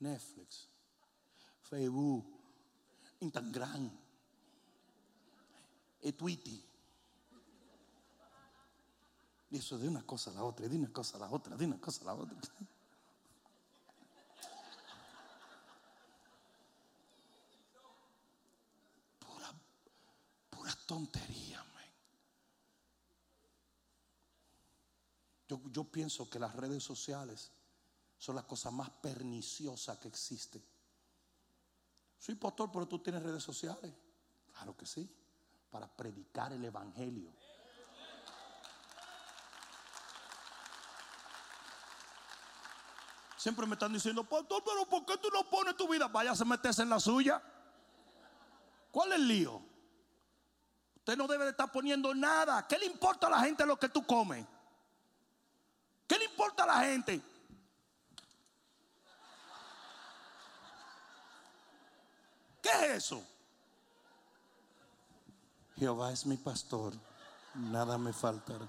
[0.00, 0.66] Netflix,
[1.62, 2.26] Facebook,
[3.20, 3.90] Instagram,
[6.12, 6.60] Twitter
[9.50, 11.64] y eso de una cosa a la otra, de una cosa a la otra, de
[11.64, 12.36] una cosa a la otra.
[20.64, 21.62] Pura tontería.
[25.46, 27.52] Yo, pienso que las redes sociales
[28.18, 30.64] son las cosas más perniciosas que existen.
[32.18, 33.92] Soy pastor, pero tú tienes redes sociales.
[34.52, 35.08] Claro que sí,
[35.70, 37.30] para predicar el Evangelio.
[43.36, 46.08] Siempre me están diciendo, pastor, pero ¿por qué tú no pones tu vida?
[46.08, 47.40] Vaya a meterse en la suya.
[48.90, 49.73] ¿Cuál es el lío?
[51.04, 52.66] Usted no debe de estar poniendo nada.
[52.66, 54.46] ¿Qué le importa a la gente lo que tú comes?
[56.08, 57.20] ¿Qué le importa a la gente?
[62.62, 63.22] ¿Qué es eso?
[65.76, 66.94] Jehová es mi pastor,
[67.54, 68.66] nada me faltará.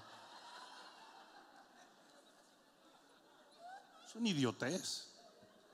[4.16, 5.08] una idiotez.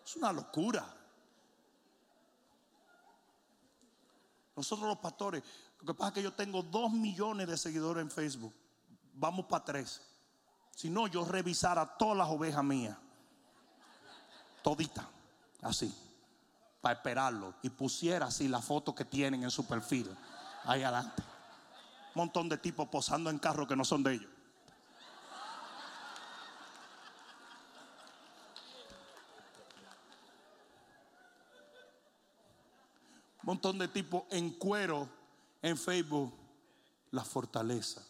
[0.04, 0.84] Es una locura.
[4.56, 5.42] Nosotros los pastores,
[5.82, 8.54] lo que pasa es que yo tengo dos millones de seguidores en Facebook.
[9.14, 10.00] Vamos para tres.
[10.74, 12.96] Si no, yo revisara todas las ovejas mías.
[14.62, 15.08] Todita.
[15.60, 15.92] Así.
[16.80, 17.54] Para esperarlo.
[17.62, 20.08] Y pusiera así la foto que tienen en su perfil.
[20.64, 21.22] Ahí adelante.
[22.14, 24.30] Un montón de tipos posando en carros que no son de ellos.
[33.42, 35.21] montón de tipos en cuero
[35.62, 36.32] en Facebook.
[37.10, 38.02] La fortaleza.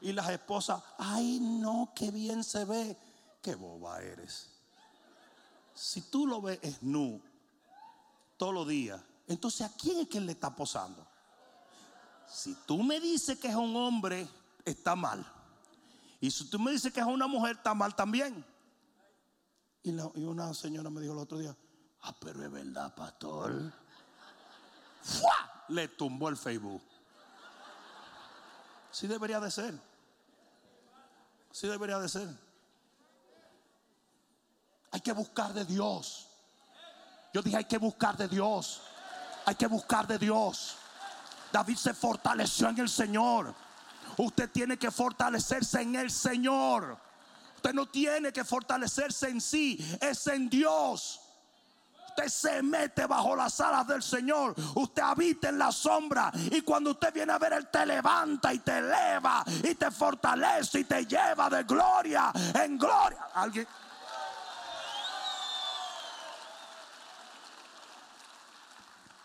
[0.00, 2.96] Y las esposas, ay no, qué bien se ve.
[3.42, 4.50] Qué boba eres.
[5.74, 6.78] Si tú lo ves es
[8.36, 11.06] todos los días, entonces ¿a quién es que le está posando?
[12.28, 14.26] Si tú me dices que es un hombre,
[14.64, 15.24] está mal.
[16.20, 18.44] Y si tú me dices que es una mujer, está mal también.
[19.82, 21.56] Y, una señora me dijo el otro día,
[22.02, 23.72] Ah, pero es verdad, pastor.
[25.02, 25.64] ¡Fua!
[25.68, 26.82] Le tumbó el Facebook.
[28.90, 29.74] Sí debería de ser.
[31.52, 32.28] Sí debería de ser.
[34.92, 36.26] Hay que buscar de Dios.
[37.32, 38.82] Yo dije, hay que buscar de Dios.
[39.46, 40.76] Hay que buscar de Dios.
[41.52, 43.54] David se fortaleció en el Señor.
[44.16, 46.98] Usted tiene que fortalecerse en el Señor.
[47.56, 51.20] Usted no tiene que fortalecerse en sí, es en Dios.
[52.10, 54.54] Usted se mete bajo las alas del Señor.
[54.74, 56.32] Usted habita en la sombra.
[56.50, 60.80] Y cuando usted viene a ver, Él te levanta y te eleva y te fortalece
[60.80, 63.28] y te lleva de gloria en gloria.
[63.34, 63.66] ¿Alguien?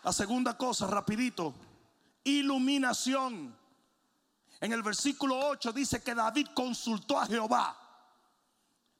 [0.03, 1.55] La segunda cosa, rapidito,
[2.23, 3.55] iluminación.
[4.61, 7.75] En el versículo 8 dice que David consultó a Jehová.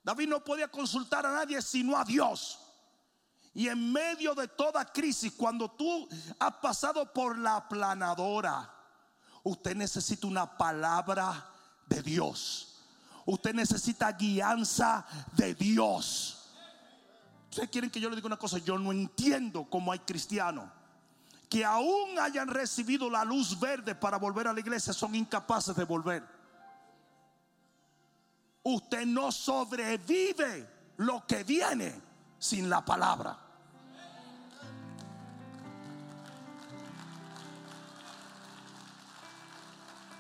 [0.02, 2.65] David no podía consultar a nadie sino a Dios.
[3.56, 8.72] Y en medio de toda crisis, cuando tú has pasado por la aplanadora,
[9.44, 11.50] usted necesita una palabra
[11.88, 12.84] de Dios.
[13.26, 16.52] Usted necesita guianza de Dios.
[17.50, 20.70] Ustedes quieren que yo le diga una cosa, yo no entiendo cómo hay cristianos
[21.50, 25.86] que aún hayan recibido la luz verde para volver a la iglesia son incapaces de
[25.86, 26.22] volver.
[28.64, 32.02] Usted no sobrevive lo que viene
[32.40, 33.45] sin la palabra.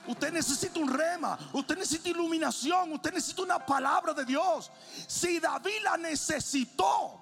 [0.07, 4.71] Usted necesita un rema, usted necesita iluminación, usted necesita una palabra de Dios.
[5.07, 7.19] Si David la necesitó,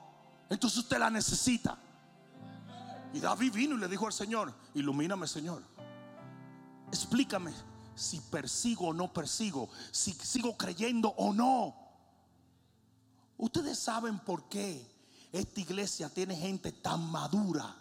[0.50, 1.78] entonces usted la necesita.
[3.14, 5.64] Y David vino y le dijo al Señor, ilumíname Señor.
[6.88, 7.54] Explícame
[7.96, 11.76] si persigo o no persigo, si sigo creyendo o no.
[13.38, 14.90] Ustedes saben por qué
[15.32, 17.76] esta iglesia tiene gente tan madura.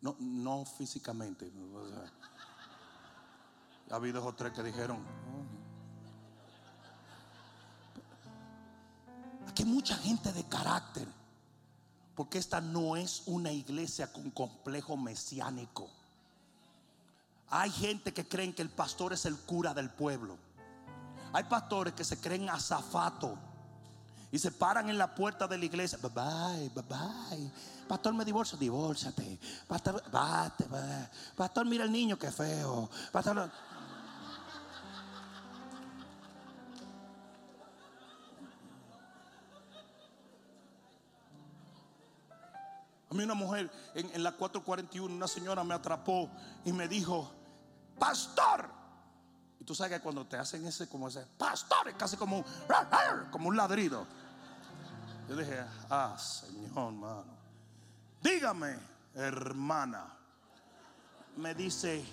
[0.00, 1.50] No, no físicamente.
[3.90, 4.98] Ha habido dos o tres que dijeron.
[9.48, 11.08] Aquí hay mucha gente de carácter.
[12.14, 15.88] Porque esta no es una iglesia con complejo mesiánico.
[17.48, 20.36] Hay gente que creen que el pastor es el cura del pueblo.
[21.32, 23.38] Hay pastores que se creen azafato
[24.32, 25.98] y se paran en la puerta de la iglesia.
[26.00, 27.50] Bye bye, bye bye.
[27.88, 29.38] Pastor, me divorcio, divórciate.
[29.66, 30.66] Pastor, bate,
[31.34, 32.88] Pastor, mira el niño que feo.
[33.10, 33.50] Pastor,
[43.10, 46.30] A mí una mujer en, la 441, una señora me atrapó
[46.64, 47.28] y me dijo,
[47.98, 48.70] pastor.
[49.58, 52.44] Y tú sabes que cuando te hacen ese, como ese, pastor, es casi como un,
[53.32, 54.06] como un ladrido.
[55.28, 57.24] Yo dije, ah, Señor, hermano.
[58.22, 58.78] Dígame,
[59.14, 60.06] hermana.
[61.36, 62.04] Me dice,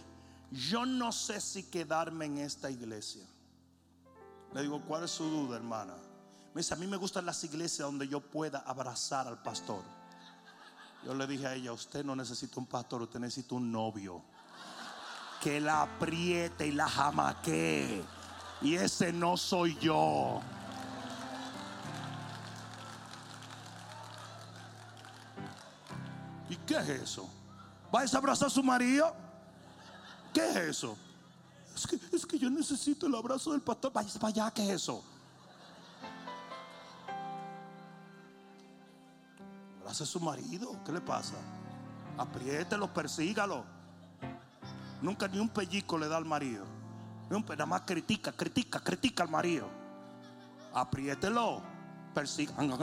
[0.49, 3.25] yo no sé si quedarme en esta iglesia.
[4.51, 5.93] Le digo, ¿cuál es su duda, hermana?
[6.55, 9.83] Me dice, a mí me gustan las iglesias donde yo pueda abrazar al pastor.
[11.05, 14.21] Yo le dije a ella, usted no necesita un pastor, usted necesita un novio.
[15.41, 18.03] Que la apriete y la jamaquee.
[18.61, 20.41] Y ese no soy yo.
[26.49, 27.29] ¿Y qué es eso?
[27.91, 29.13] ¿Vais a abrazar a su marido?
[30.33, 30.97] ¿Qué es eso?
[31.75, 33.93] Es que, es que yo necesito el abrazo del pastor.
[33.93, 35.03] Vaya allá, ¿qué es eso?
[39.97, 40.75] Hace su marido.
[40.85, 41.33] ¿Qué le pasa?
[42.17, 43.65] Apriételo, persígalo.
[45.01, 46.65] Nunca ni un pellico le da al marido.
[47.29, 49.67] nada más critica, critica, critica al marido.
[50.73, 51.61] Apriételo,
[52.13, 52.77] persígalo.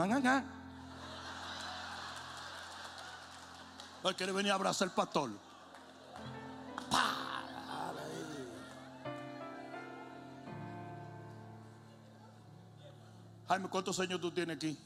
[4.03, 5.31] Él quiere venir a abrazar al pastor.
[13.47, 14.77] Jaime, ¿cuántos años tú tienes aquí?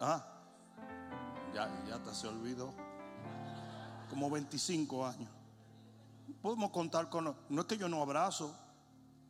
[0.00, 0.24] Ah,
[1.54, 2.72] ya, ya te se olvidó.
[4.08, 5.28] Como 25 años.
[6.40, 7.36] Podemos contar con.
[7.48, 8.54] No es que yo no abrazo,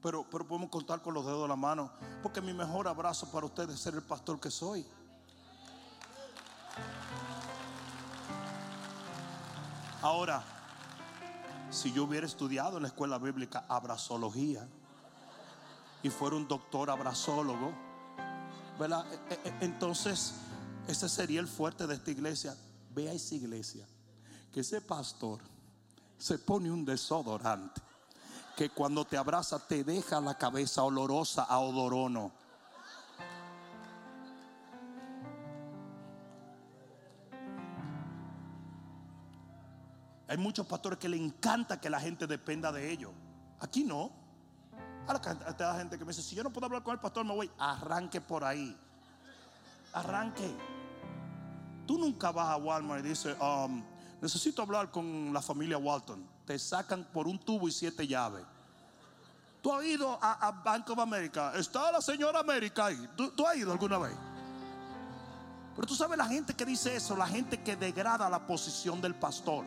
[0.01, 1.91] pero, pero podemos contar con los dedos de la mano.
[2.23, 4.87] Porque mi mejor abrazo para ustedes es ser el pastor que soy.
[10.03, 10.43] Ahora,
[11.71, 14.67] si yo hubiera estudiado en la escuela bíblica abrazología
[16.03, 17.73] y fuera un doctor abrazólogo,
[18.79, 19.05] ¿verdad?
[19.13, 20.35] E, e, entonces
[20.91, 22.57] ese sería el fuerte de esta iglesia.
[22.93, 23.87] Ve a esa iglesia
[24.53, 25.39] que ese pastor
[26.19, 27.81] se pone un desodorante
[28.57, 32.33] que cuando te abraza te deja la cabeza olorosa a odorono.
[40.27, 43.13] Hay muchos pastores que le encanta que la gente dependa de ellos.
[43.61, 44.11] Aquí no.
[45.07, 47.33] Ahora la gente que me dice, si yo no puedo hablar con el pastor, me
[47.33, 47.49] voy.
[47.59, 48.77] Arranque por ahí.
[49.93, 50.80] Arranque.
[51.91, 53.83] Tú nunca vas a Walmart y dices, um,
[54.23, 56.25] necesito hablar con la familia Walton.
[56.47, 58.45] Te sacan por un tubo y siete llaves.
[59.61, 61.53] Tú has ido a, Bank of America.
[61.57, 63.09] Está la señora América ahí.
[63.17, 64.13] ¿Tú, has ido alguna vez?
[65.75, 69.17] Pero tú sabes la gente que dice eso, la gente que degrada la posición del
[69.17, 69.65] pastor.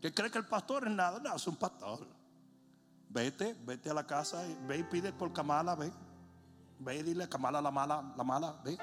[0.00, 2.06] Que cree que el pastor es nada, no, es un pastor.
[3.10, 5.92] Vete, vete a la casa, ve y pide por Kamala, ve.
[6.78, 8.78] Ve y dile a Kamala la mala, la mala, ve.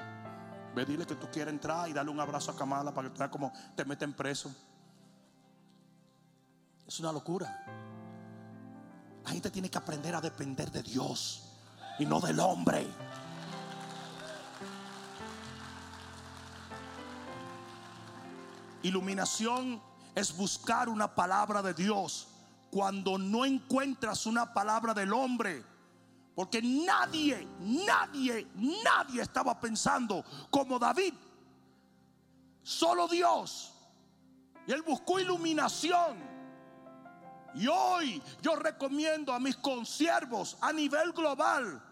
[0.74, 3.30] Ve, dile que tú quieres entrar y darle un abrazo a Kamala para que tú
[3.30, 4.54] como te meten preso.
[6.86, 7.64] Es una locura.
[9.24, 11.52] La gente tiene que aprender a depender de Dios
[11.98, 12.86] y no del hombre.
[18.82, 19.82] Iluminación
[20.14, 22.28] es buscar una palabra de Dios
[22.70, 25.64] cuando no encuentras una palabra del hombre.
[26.38, 31.12] Porque nadie, nadie, nadie estaba pensando como David.
[32.62, 33.74] Solo Dios.
[34.64, 36.16] Y él buscó iluminación.
[37.56, 41.82] Y hoy yo recomiendo a mis consiervos a nivel global,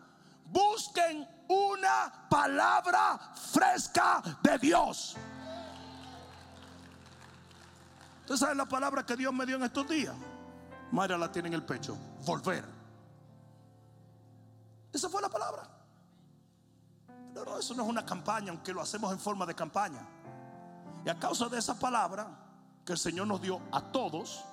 [0.44, 5.16] busquen una palabra fresca de Dios.
[8.20, 10.14] ¿Usted sabe la palabra que Dios me dio en estos días?
[10.92, 11.98] Mayra la tiene en el pecho.
[12.24, 12.75] Volver.
[14.96, 15.62] Esa fue la palabra.
[17.32, 20.04] Pero no, eso no es una campaña, aunque lo hacemos en forma de campaña.
[21.04, 22.26] Y a causa de esa palabra
[22.84, 24.44] que el Señor nos dio a todos,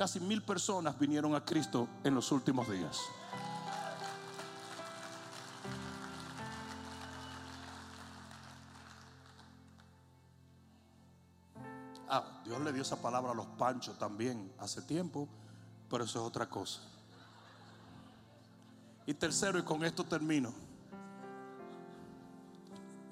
[0.00, 2.98] Casi mil personas vinieron a Cristo en los últimos días.
[12.08, 15.28] Ah, Dios le dio esa palabra a los panchos también hace tiempo,
[15.90, 16.80] pero eso es otra cosa.
[19.10, 20.52] Y tercero, y con esto termino.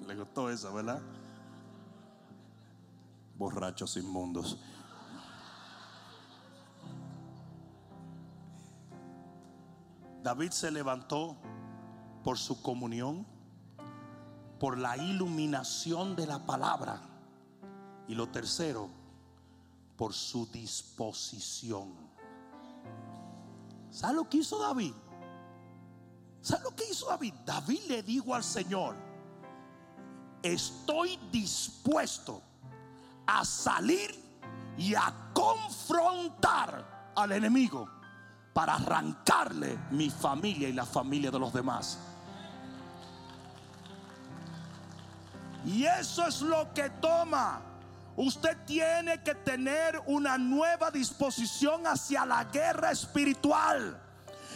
[0.07, 1.01] Le gustó esa, ¿verdad?
[3.37, 4.57] Borrachos inmundos.
[10.23, 11.35] David se levantó
[12.23, 13.27] por su comunión,
[14.57, 17.01] por la iluminación de la palabra.
[18.07, 18.87] Y lo tercero,
[19.97, 21.91] por su disposición.
[23.91, 24.93] ¿Sabe lo que hizo David?
[26.41, 27.33] ¿Sabe lo que hizo David?
[27.45, 28.95] David le dijo al Señor,
[30.41, 32.41] estoy dispuesto
[33.27, 34.11] a salir
[34.77, 37.89] y a confrontar al enemigo
[38.53, 41.99] para arrancarle mi familia y la familia de los demás.
[45.65, 47.61] Y eso es lo que toma.
[48.15, 54.08] Usted tiene que tener una nueva disposición hacia la guerra espiritual.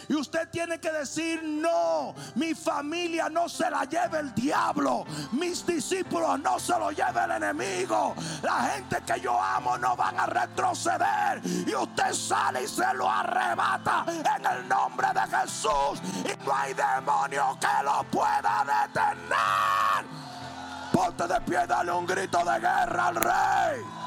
[0.08, 5.04] Y usted tiene que decir, no, mi familia no se la lleve el diablo.
[5.32, 8.14] Mis discípulos no se lo lleve el enemigo.
[8.42, 11.40] La gente que yo amo no van a retroceder.
[11.44, 16.00] Y usted sale y se lo arrebata en el nombre de Jesús.
[16.24, 20.24] Y no hay demonio que lo pueda detener.
[20.92, 24.03] Ponte de pie, dale un grito de guerra al rey.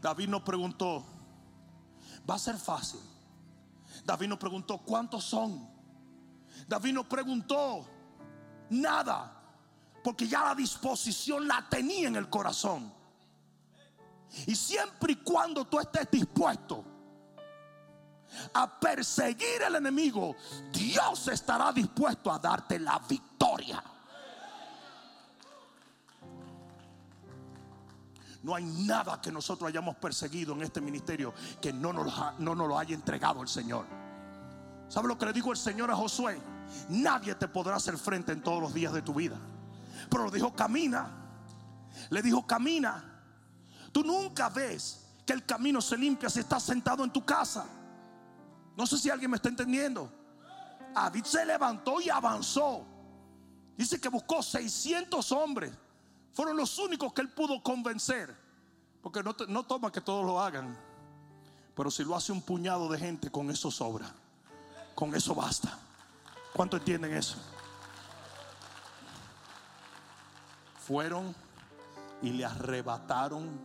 [0.00, 1.04] David nos preguntó,
[2.28, 3.00] va a ser fácil.
[4.04, 5.68] David nos preguntó, ¿cuántos son?
[6.66, 7.86] David nos preguntó,
[8.70, 9.32] nada,
[10.02, 12.92] porque ya la disposición la tenía en el corazón.
[14.46, 16.84] Y siempre y cuando tú estés dispuesto
[18.52, 20.36] a perseguir al enemigo,
[20.70, 23.82] Dios estará dispuesto a darte la victoria.
[28.42, 32.78] No hay nada que nosotros hayamos perseguido en este ministerio que no nos, no lo
[32.78, 33.84] haya entregado el Señor.
[34.88, 36.40] ¿Sabe lo que le dijo el Señor a Josué?
[36.88, 39.36] Nadie te podrá hacer frente en todos los días de tu vida.
[40.08, 41.10] Pero le dijo, camina.
[42.10, 43.04] Le dijo, camina.
[43.92, 47.66] Tú nunca ves que el camino se limpia si estás sentado en tu casa.
[48.76, 50.10] No sé si alguien me está entendiendo.
[50.94, 52.86] David se levantó y avanzó.
[53.76, 55.72] Dice que buscó 600 hombres
[56.32, 58.34] fueron los únicos que él pudo convencer.
[59.02, 60.76] Porque no, no toma que todos lo hagan.
[61.74, 64.12] Pero si lo hace un puñado de gente, con eso sobra.
[64.94, 65.78] Con eso basta.
[66.52, 67.36] ¿Cuánto entienden eso?
[70.86, 71.34] Fueron
[72.22, 73.60] y le arrebataron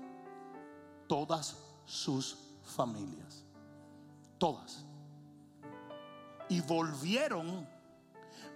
[1.07, 3.43] todas sus familias.
[4.37, 4.85] Todas.
[6.49, 7.67] Y volvieron,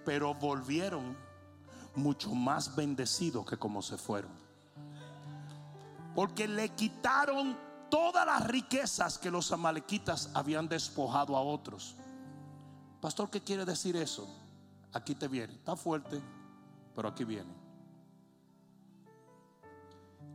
[0.04, 1.16] pero volvieron
[1.98, 4.30] mucho más bendecidos que como se fueron.
[6.14, 7.56] Porque le quitaron
[7.90, 11.94] todas las riquezas que los amalequitas habían despojado a otros.
[13.00, 14.28] Pastor, ¿qué quiere decir eso?
[14.92, 15.54] Aquí te viene.
[15.54, 16.20] Está fuerte,
[16.94, 17.52] pero aquí viene.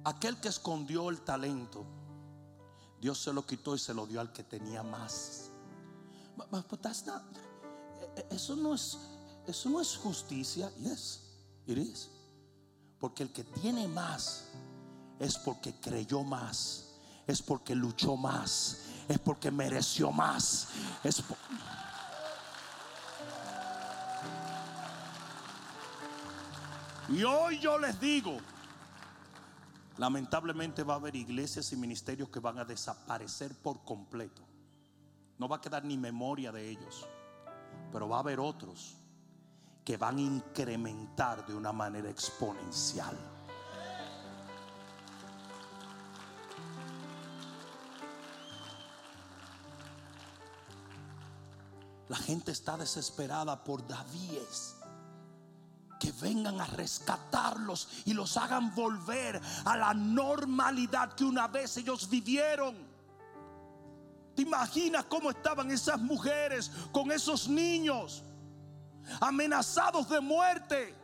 [0.05, 1.85] Aquel que escondió el talento,
[2.99, 5.49] Dios se lo quitó y se lo dio al que tenía más.
[8.29, 8.97] Eso no es,
[9.47, 10.71] eso no es justicia.
[11.67, 11.97] It.
[12.99, 14.49] Porque el que tiene más
[15.19, 16.95] es porque creyó más,
[17.27, 20.69] es porque luchó más, es porque mereció más.
[21.03, 21.21] Es
[27.09, 28.37] y hoy yo les digo,
[29.97, 34.41] lamentablemente va a haber iglesias y ministerios que van a desaparecer por completo.
[35.37, 37.05] No va a quedar ni memoria de ellos.
[37.91, 38.95] Pero va a haber otros
[39.83, 43.17] que van a incrementar de una manera exponencial.
[52.07, 54.75] La gente está desesperada por Davíes.
[55.99, 62.09] Que vengan a rescatarlos y los hagan volver a la normalidad que una vez ellos
[62.09, 62.75] vivieron.
[64.35, 68.23] ¿Te imaginas cómo estaban esas mujeres con esos niños
[69.21, 70.95] amenazados de muerte?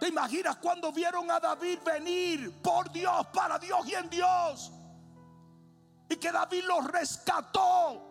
[0.00, 4.72] ¿Te imaginas cuando vieron a David venir por Dios, para Dios y en Dios?
[6.08, 8.02] Y que David los rescató.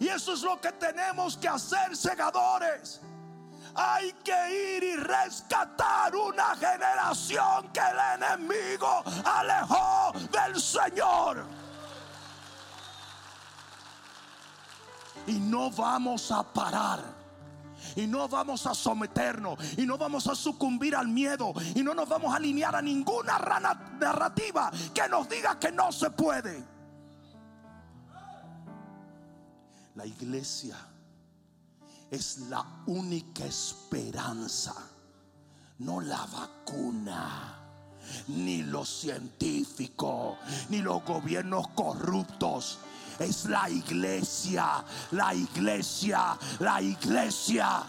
[0.00, 3.00] Y eso es lo que tenemos que hacer, segadores.
[3.74, 11.46] Hay que ir y rescatar una generación que el enemigo alejó del Señor.
[15.26, 17.15] Y no vamos a parar.
[17.94, 19.58] Y no vamos a someternos.
[19.78, 21.52] Y no vamos a sucumbir al miedo.
[21.74, 23.38] Y no nos vamos a alinear a ninguna
[24.00, 26.64] narrativa que nos diga que no se puede.
[29.94, 30.76] La iglesia
[32.10, 34.74] es la única esperanza.
[35.78, 37.56] No la vacuna
[38.28, 42.78] ni los científicos, ni los gobiernos corruptos,
[43.24, 47.82] es la iglesia, la iglesia, la iglesia.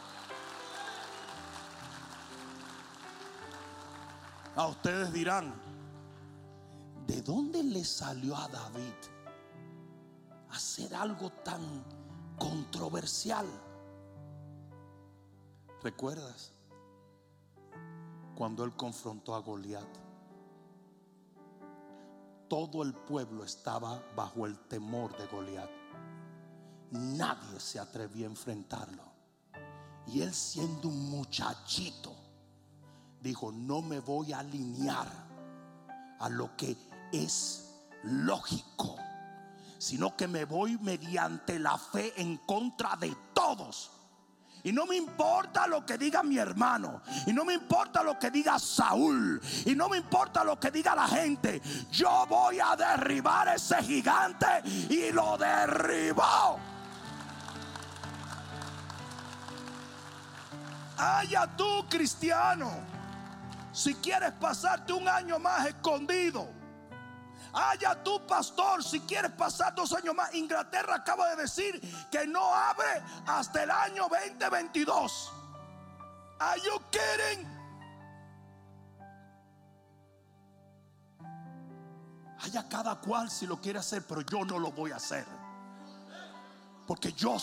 [4.55, 5.53] A ustedes dirán,
[7.05, 8.95] ¿de dónde le salió a David
[10.49, 11.61] hacer algo tan
[12.39, 13.45] controversial?
[15.83, 16.53] ¿Recuerdas?
[18.35, 20.06] Cuando él confrontó a Goliat
[22.47, 25.69] todo el pueblo estaba bajo el temor de Goliat.
[26.91, 29.03] Nadie se atrevía a enfrentarlo.
[30.07, 32.15] Y él siendo un muchachito,
[33.21, 35.07] dijo, no me voy a alinear
[36.19, 36.77] a lo que
[37.11, 37.73] es
[38.03, 38.95] lógico,
[39.77, 43.96] sino que me voy mediante la fe en contra de todos
[44.63, 47.01] y no me importa lo que diga mi hermano.
[47.25, 49.41] Y no me importa lo que diga Saúl.
[49.65, 51.61] Y no me importa lo que diga la gente.
[51.91, 54.47] Yo voy a derribar ese gigante.
[54.89, 56.59] Y lo derribó.
[60.97, 62.71] Haya tú, cristiano.
[63.71, 66.56] Si quieres pasarte un año más escondido
[67.59, 70.31] Haya tu pastor, si quieres pasar dos años más.
[70.35, 71.81] Inglaterra acaba de decir
[72.11, 75.31] que no abre hasta el año 2022.
[76.39, 77.47] Are you kidding?
[82.39, 85.25] Haya cada cual si lo quiere hacer, pero yo no lo voy a hacer.
[86.87, 87.37] Porque yo,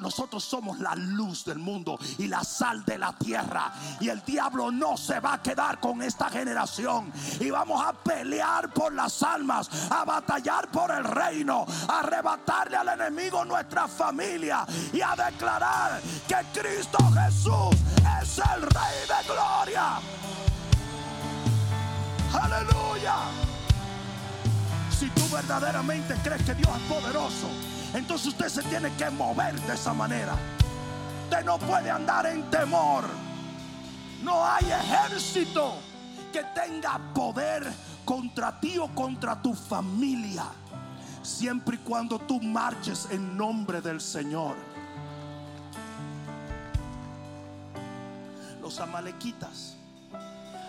[0.00, 3.72] nosotros somos la luz del mundo y la sal de la tierra.
[4.00, 7.10] Y el diablo no se va a quedar con esta generación.
[7.40, 12.88] Y vamos a pelear por las almas, a batallar por el reino, a arrebatarle al
[12.88, 17.74] enemigo nuestra familia y a declarar que Cristo Jesús
[18.20, 20.00] es el Rey de Gloria.
[22.34, 23.14] Aleluya.
[24.98, 27.48] Si tú verdaderamente crees que Dios es poderoso
[27.94, 30.34] entonces usted se tiene que mover de esa manera.
[31.24, 33.04] Usted no puede andar en temor.
[34.22, 35.74] No hay ejército
[36.32, 37.70] que tenga poder
[38.04, 40.44] contra ti o contra tu familia.
[41.22, 44.56] Siempre y cuando tú marches en nombre del Señor.
[48.60, 49.76] Los amalequitas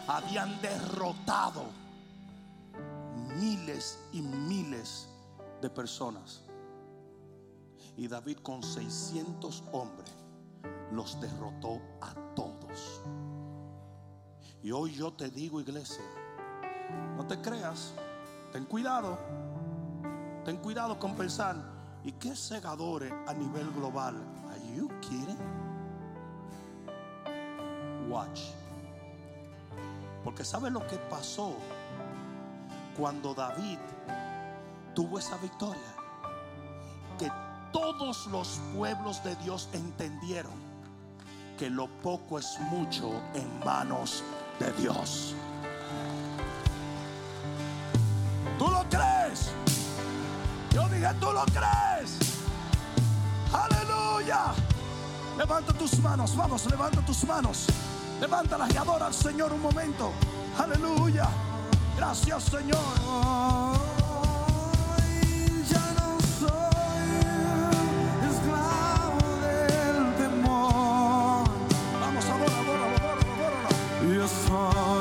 [0.08, 1.66] habían derrotado
[3.38, 5.08] miles y miles
[5.62, 6.42] de personas.
[7.98, 10.12] Y David con 600 hombres
[10.92, 13.02] los derrotó a todos.
[14.62, 16.04] Y hoy yo te digo, iglesia,
[17.18, 17.94] no te creas,
[18.52, 19.18] ten cuidado,
[20.46, 21.56] ten cuidado con pensar,
[22.04, 24.16] ¿y qué segadores a nivel global?
[24.50, 25.38] Are you kidding?
[28.10, 28.42] Watch.
[30.24, 31.56] Porque ¿sabe lo que pasó
[32.98, 33.80] cuando David
[34.94, 36.03] tuvo esa victoria?
[37.74, 40.54] Todos los pueblos de Dios entendieron
[41.58, 44.24] que lo poco es mucho en manos
[44.60, 45.36] de Dios.
[48.58, 49.52] ¿Tú lo crees?
[50.72, 52.20] Yo dije, ¿tú lo crees?
[53.52, 54.54] Aleluya.
[55.38, 57.68] Levanta tus manos, vamos, levanta tus manos.
[58.22, 60.12] Levántalas y adora al Señor un momento.
[60.58, 61.28] Aleluya.
[61.98, 63.93] Gracias, Señor.
[74.24, 74.84] Adora.
[74.84, 74.93] Yo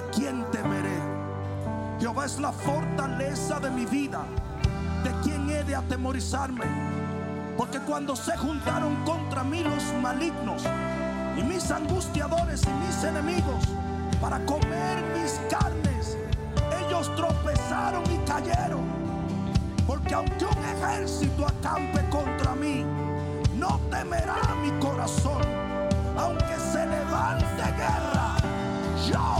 [0.00, 0.98] ¿De quién temeré?
[2.00, 4.24] Jehová es la fortaleza de mi vida.
[5.04, 6.64] ¿De quién he de atemorizarme?
[7.58, 10.62] Porque cuando se juntaron contra mí los malignos
[11.36, 13.62] y mis angustiadores y mis enemigos
[14.22, 16.16] para comer mis carnes,
[16.86, 18.86] ellos tropezaron y cayeron.
[19.86, 22.86] Porque aunque un ejército acampe contra mí,
[23.54, 25.42] no temerá mi corazón.
[26.16, 28.36] Aunque se levante guerra,
[29.06, 29.39] yo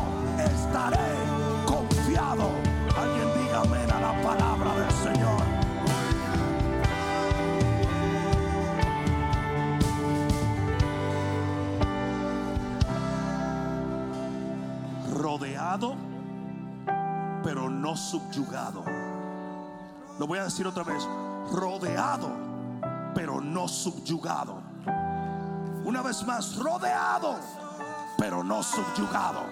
[18.01, 18.85] subyugado.
[20.19, 21.07] Lo voy a decir otra vez.
[21.53, 22.31] Rodeado,
[23.15, 24.61] pero no subyugado.
[25.85, 27.37] Una vez más, rodeado,
[28.19, 29.43] pero no subyugado.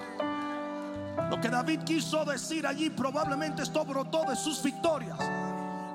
[1.30, 5.18] Lo que David quiso decir allí probablemente esto brotó de sus victorias.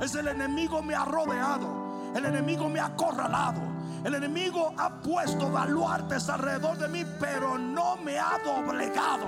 [0.01, 3.62] Es el enemigo me ha rodeado, el enemigo me ha acorralado,
[4.04, 9.28] el enemigo ha puesto baluartes alrededor de mí, pero no me ha doblegado,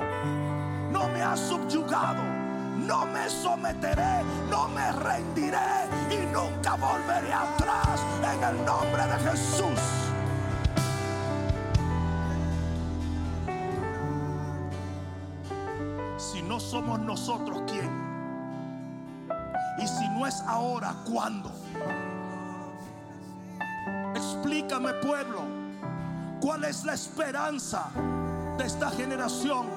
[0.91, 2.21] no me ha subyugado,
[2.87, 7.99] no me someteré, no me rendiré y nunca volveré atrás
[8.33, 9.79] en el nombre de Jesús.
[16.17, 17.89] Si no somos nosotros, ¿quién?
[19.81, 21.51] Y si no es ahora, ¿cuándo?
[24.15, 25.41] Explícame, pueblo,
[26.39, 27.89] cuál es la esperanza
[28.57, 29.67] de esta generación,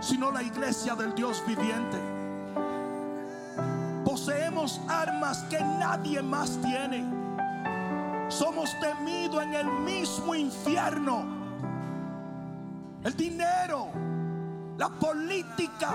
[0.00, 2.13] sino la iglesia del Dios viviente.
[4.88, 7.04] Armas que nadie más tiene.
[8.28, 11.24] Somos temidos en el mismo infierno.
[13.02, 13.90] El dinero,
[14.78, 15.94] la política,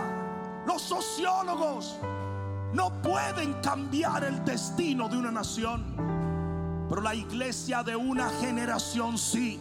[0.68, 1.98] los sociólogos
[2.74, 5.84] no pueden cambiar el destino de una nación.
[6.88, 9.60] Pero la iglesia de una generación sí.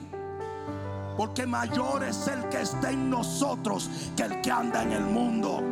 [1.17, 5.63] Porque mayor es el que está en nosotros que el que anda en el mundo.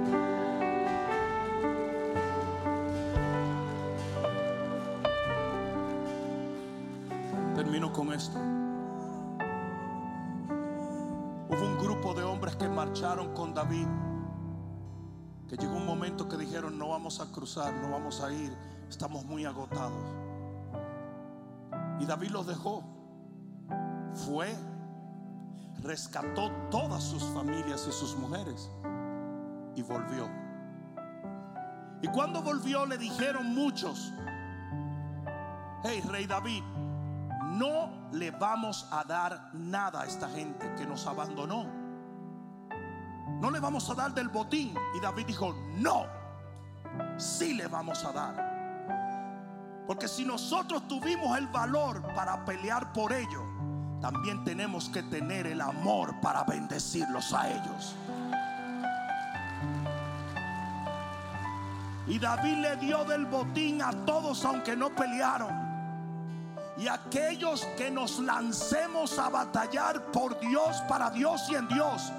[15.49, 18.57] Que llegó un momento que dijeron, no vamos a cruzar, no vamos a ir,
[18.89, 20.05] estamos muy agotados.
[22.01, 22.85] Y David los dejó.
[24.27, 24.55] Fue,
[25.83, 28.71] rescató todas sus familias y sus mujeres
[29.75, 30.29] y volvió.
[32.03, 34.13] Y cuando volvió le dijeron muchos,
[35.85, 36.63] hey rey David,
[37.53, 41.86] no le vamos a dar nada a esta gente que nos abandonó.
[43.41, 44.75] No le vamos a dar del botín.
[44.95, 46.07] Y David dijo, no,
[47.17, 49.85] sí le vamos a dar.
[49.87, 53.43] Porque si nosotros tuvimos el valor para pelear por ellos,
[54.01, 57.95] también tenemos que tener el amor para bendecirlos a ellos.
[62.09, 65.67] Y David le dio del botín a todos aunque no pelearon.
[66.79, 72.13] Y aquellos que nos lancemos a batallar por Dios, para Dios y en Dios,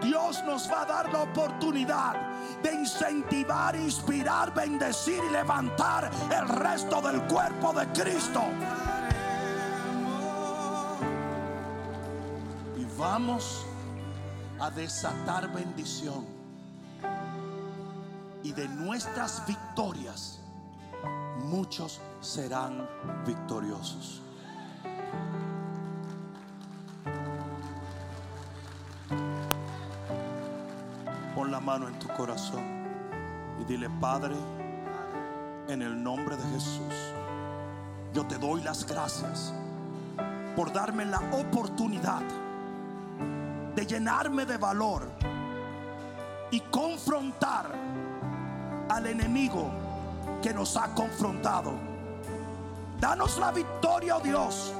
[0.00, 2.14] Dios nos va a dar la oportunidad
[2.62, 8.42] de incentivar, inspirar, bendecir y levantar el resto del cuerpo de Cristo.
[12.76, 13.64] Y vamos
[14.58, 16.26] a desatar bendición.
[18.42, 20.40] Y de nuestras victorias,
[21.44, 22.88] muchos serán
[23.26, 24.22] victoriosos.
[31.50, 32.64] La mano en tu corazón
[33.60, 34.34] y dile, Padre,
[35.68, 36.92] en el nombre de Jesús,
[38.12, 39.54] yo te doy las gracias
[40.56, 42.22] por darme la oportunidad
[43.76, 45.08] de llenarme de valor
[46.50, 47.70] y confrontar
[48.88, 49.70] al enemigo
[50.42, 51.74] que nos ha confrontado.
[53.00, 54.74] Danos la victoria, oh Dios,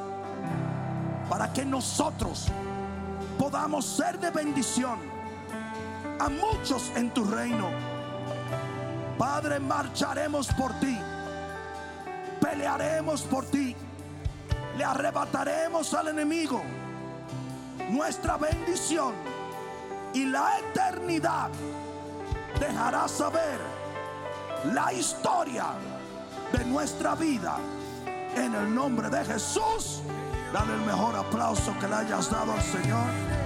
[1.31, 2.49] para que nosotros
[3.39, 5.16] podamos ser de bendición
[6.19, 7.71] a muchos en tu reino.
[9.19, 10.99] Padre, marcharemos por ti,
[12.41, 13.75] pelearemos por ti,
[14.77, 16.63] le arrebataremos al enemigo
[17.89, 19.15] nuestra bendición
[20.13, 21.51] y la eternidad
[22.59, 23.61] dejará saber
[24.73, 25.67] la historia
[26.53, 27.59] de nuestra vida.
[28.35, 30.03] En el nombre de Jesús,
[30.53, 33.46] dale el mejor aplauso que le hayas dado al Señor.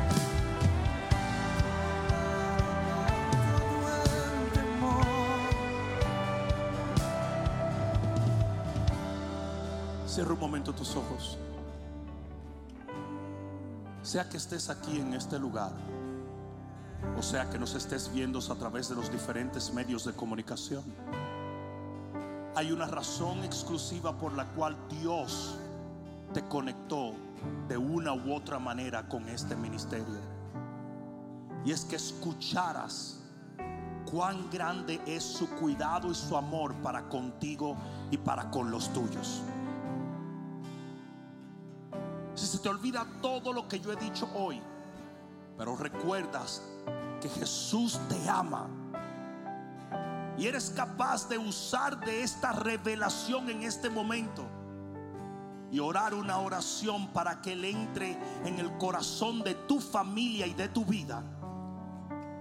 [10.20, 11.38] Cierra un momento tus ojos.
[14.02, 15.72] Sea que estés aquí en este lugar,
[17.18, 20.84] o sea que nos estés viendo a través de los diferentes medios de comunicación.
[22.54, 25.56] Hay una razón exclusiva por la cual Dios
[26.34, 27.14] te conectó
[27.66, 30.20] de una u otra manera con este ministerio.
[31.64, 33.20] Y es que escucharas
[34.12, 37.74] cuán grande es su cuidado y su amor para contigo
[38.10, 39.42] y para con los tuyos.
[42.34, 44.60] Si se te olvida todo lo que yo he dicho hoy,
[45.56, 46.62] pero recuerdas
[47.20, 48.68] que Jesús te ama
[50.38, 54.46] y eres capaz de usar de esta revelación en este momento
[55.70, 60.54] y orar una oración para que Él entre en el corazón de tu familia y
[60.54, 61.22] de tu vida,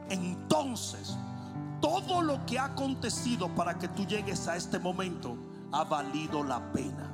[0.10, 1.18] entonces
[1.82, 5.38] todo lo que ha acontecido para que tú llegues a este momento
[5.72, 7.09] ha valido la pena.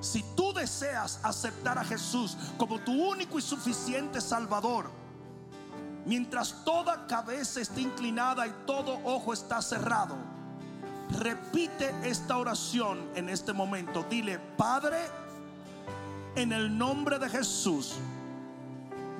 [0.00, 4.90] Si tú deseas aceptar a Jesús como tu único y suficiente Salvador,
[6.06, 10.16] mientras toda cabeza está inclinada y todo ojo está cerrado,
[11.10, 14.04] repite esta oración en este momento.
[14.08, 14.98] Dile, Padre,
[16.36, 17.94] en el nombre de Jesús,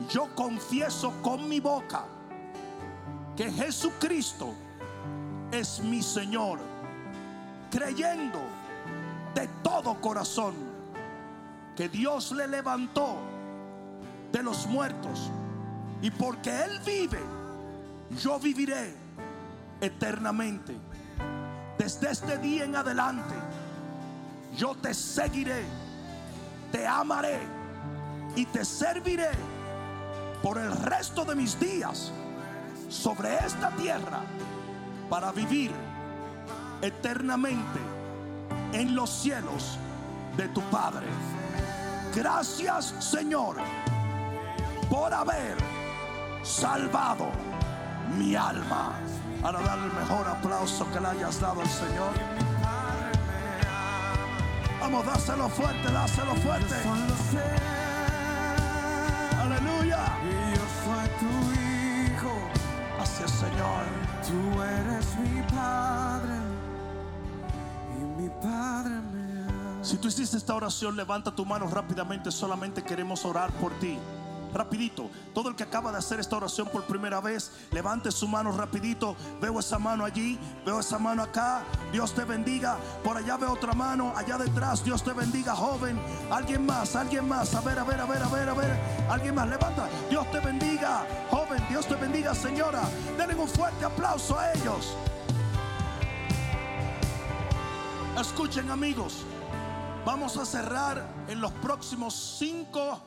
[0.09, 2.05] yo confieso con mi boca
[3.37, 4.55] que Jesucristo
[5.51, 6.61] es mi Señor,
[7.71, 8.41] creyendo
[9.35, 10.68] de todo corazón
[11.79, 13.19] que Dios le levantó
[14.33, 15.31] de los muertos
[16.03, 17.21] y porque Él vive,
[18.21, 18.97] yo viviré
[19.81, 20.77] eternamente.
[21.79, 23.37] Desde este día en adelante,
[24.57, 25.63] yo te seguiré,
[26.73, 27.39] te amaré
[28.35, 29.31] y te serviré
[30.43, 32.11] por el resto de mis días
[32.89, 34.23] sobre esta tierra
[35.09, 35.71] para vivir
[36.83, 37.79] eternamente
[38.73, 39.79] en los cielos
[40.37, 41.07] de tu Padre.
[42.19, 43.55] Gracias Señor
[44.91, 45.57] por haber
[46.43, 47.29] salvado
[48.17, 48.93] mi alma.
[49.45, 52.11] Ahora darle el mejor aplauso que le hayas dado al Señor.
[54.81, 56.83] Vamos, dáselo fuerte, dáselo fuerte.
[56.83, 57.47] Solo sé
[59.41, 60.05] Aleluya.
[60.21, 62.33] que yo soy tu hijo,
[63.01, 63.85] Así es, Señor.
[64.27, 66.35] tú eres mi padre
[67.97, 68.98] y mi padre.
[69.89, 72.31] Si tú hiciste esta oración, levanta tu mano rápidamente.
[72.31, 73.99] Solamente queremos orar por ti.
[74.53, 78.53] Rapidito, todo el que acaba de hacer esta oración por primera vez, levante su mano
[78.53, 79.17] rapidito.
[79.41, 81.63] Veo esa mano allí, veo esa mano acá.
[81.91, 82.77] Dios te bendiga.
[83.03, 84.85] Por allá veo otra mano, allá detrás.
[84.85, 85.99] Dios te bendiga, joven.
[86.31, 87.55] Alguien más, alguien más.
[87.55, 88.81] A ver, a ver, a ver, a ver, a ver.
[89.09, 89.89] Alguien más, levanta.
[90.11, 91.65] Dios te bendiga, joven.
[91.71, 92.83] Dios te bendiga, señora.
[93.17, 94.95] Denle un fuerte aplauso a ellos.
[98.21, 99.25] Escuchen amigos,
[100.05, 103.01] vamos a cerrar en los próximos cinco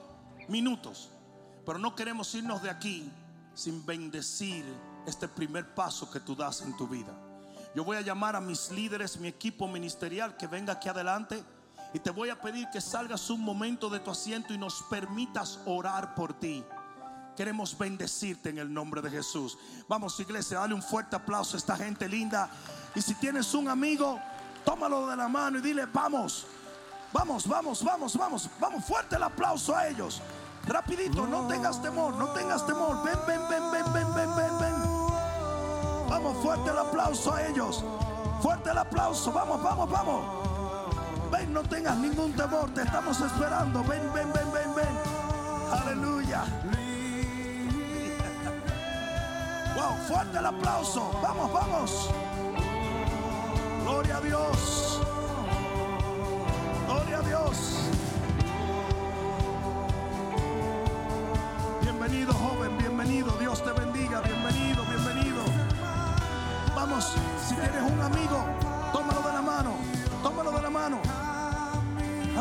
[0.48, 1.10] minutos,
[1.66, 3.12] pero no queremos irnos de aquí
[3.54, 4.66] sin bendecir
[5.06, 7.14] este primer paso que tú das en tu vida.
[7.74, 11.44] Yo voy a llamar a mis líderes, mi equipo ministerial que venga aquí adelante
[11.94, 15.60] y te voy a pedir que salgas un momento de tu asiento y nos permitas
[15.66, 16.64] orar por ti.
[17.36, 19.58] Queremos bendecirte en el nombre de Jesús.
[19.88, 22.50] Vamos iglesia, dale un fuerte aplauso a esta gente linda.
[22.94, 24.20] Y si tienes un amigo,
[24.66, 26.46] tómalo de la mano y dile, vamos,
[27.14, 30.22] vamos, vamos, vamos, vamos, vamos, fuerte el aplauso a ellos.
[30.68, 33.04] Rapidito, no tengas temor, no tengas temor.
[33.04, 34.76] Ven, ven, ven, ven, ven, ven, ven, ven.
[36.08, 37.84] Vamos, fuerte el aplauso a ellos.
[38.42, 40.26] Fuerte el aplauso, vamos, vamos, vamos.
[41.32, 43.84] Ven, no tengas ningún temor, te estamos esperando.
[43.84, 44.98] Ven, ven, ven, ven, ven.
[45.72, 46.44] Aleluya.
[49.76, 51.12] Wow, fuerte el aplauso.
[51.24, 52.10] Vamos, vamos.
[53.84, 54.91] Gloria a Dios.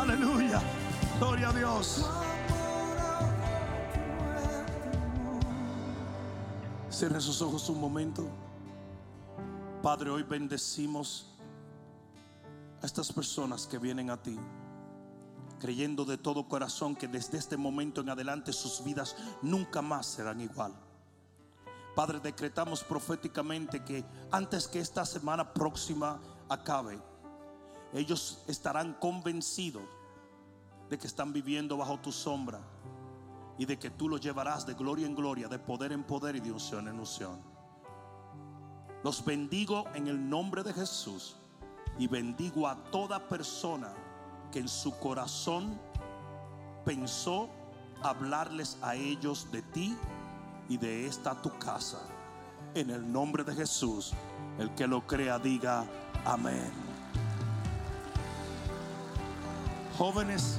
[0.01, 0.59] Aleluya.
[1.19, 2.09] Gloria a Dios.
[6.89, 8.27] Cierre sus ojos un momento.
[9.83, 11.27] Padre, hoy bendecimos
[12.81, 14.39] a estas personas que vienen a ti,
[15.59, 20.41] creyendo de todo corazón que desde este momento en adelante sus vidas nunca más serán
[20.41, 20.73] igual.
[21.95, 26.19] Padre, decretamos proféticamente que antes que esta semana próxima
[26.49, 26.99] acabe,
[27.93, 29.83] ellos estarán convencidos
[30.89, 32.59] de que están viviendo bajo tu sombra
[33.57, 36.39] y de que tú los llevarás de gloria en gloria, de poder en poder y
[36.39, 37.39] de unción en unción.
[39.03, 41.35] Los bendigo en el nombre de Jesús
[41.97, 43.93] y bendigo a toda persona
[44.51, 45.79] que en su corazón
[46.85, 47.49] pensó
[48.03, 49.97] hablarles a ellos de ti
[50.69, 51.99] y de esta tu casa.
[52.73, 54.13] En el nombre de Jesús,
[54.57, 55.85] el que lo crea diga
[56.25, 56.90] amén.
[60.01, 60.57] Jóvenes,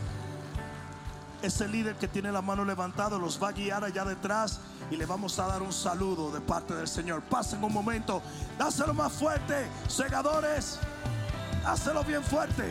[1.43, 5.05] ese líder que tiene la mano levantada los va a guiar allá detrás y le
[5.05, 7.23] vamos a dar un saludo de parte del Señor.
[7.23, 8.23] Pasen un momento,
[8.57, 10.79] dáselo más fuerte, segadores,
[11.65, 12.71] dáselo bien fuerte.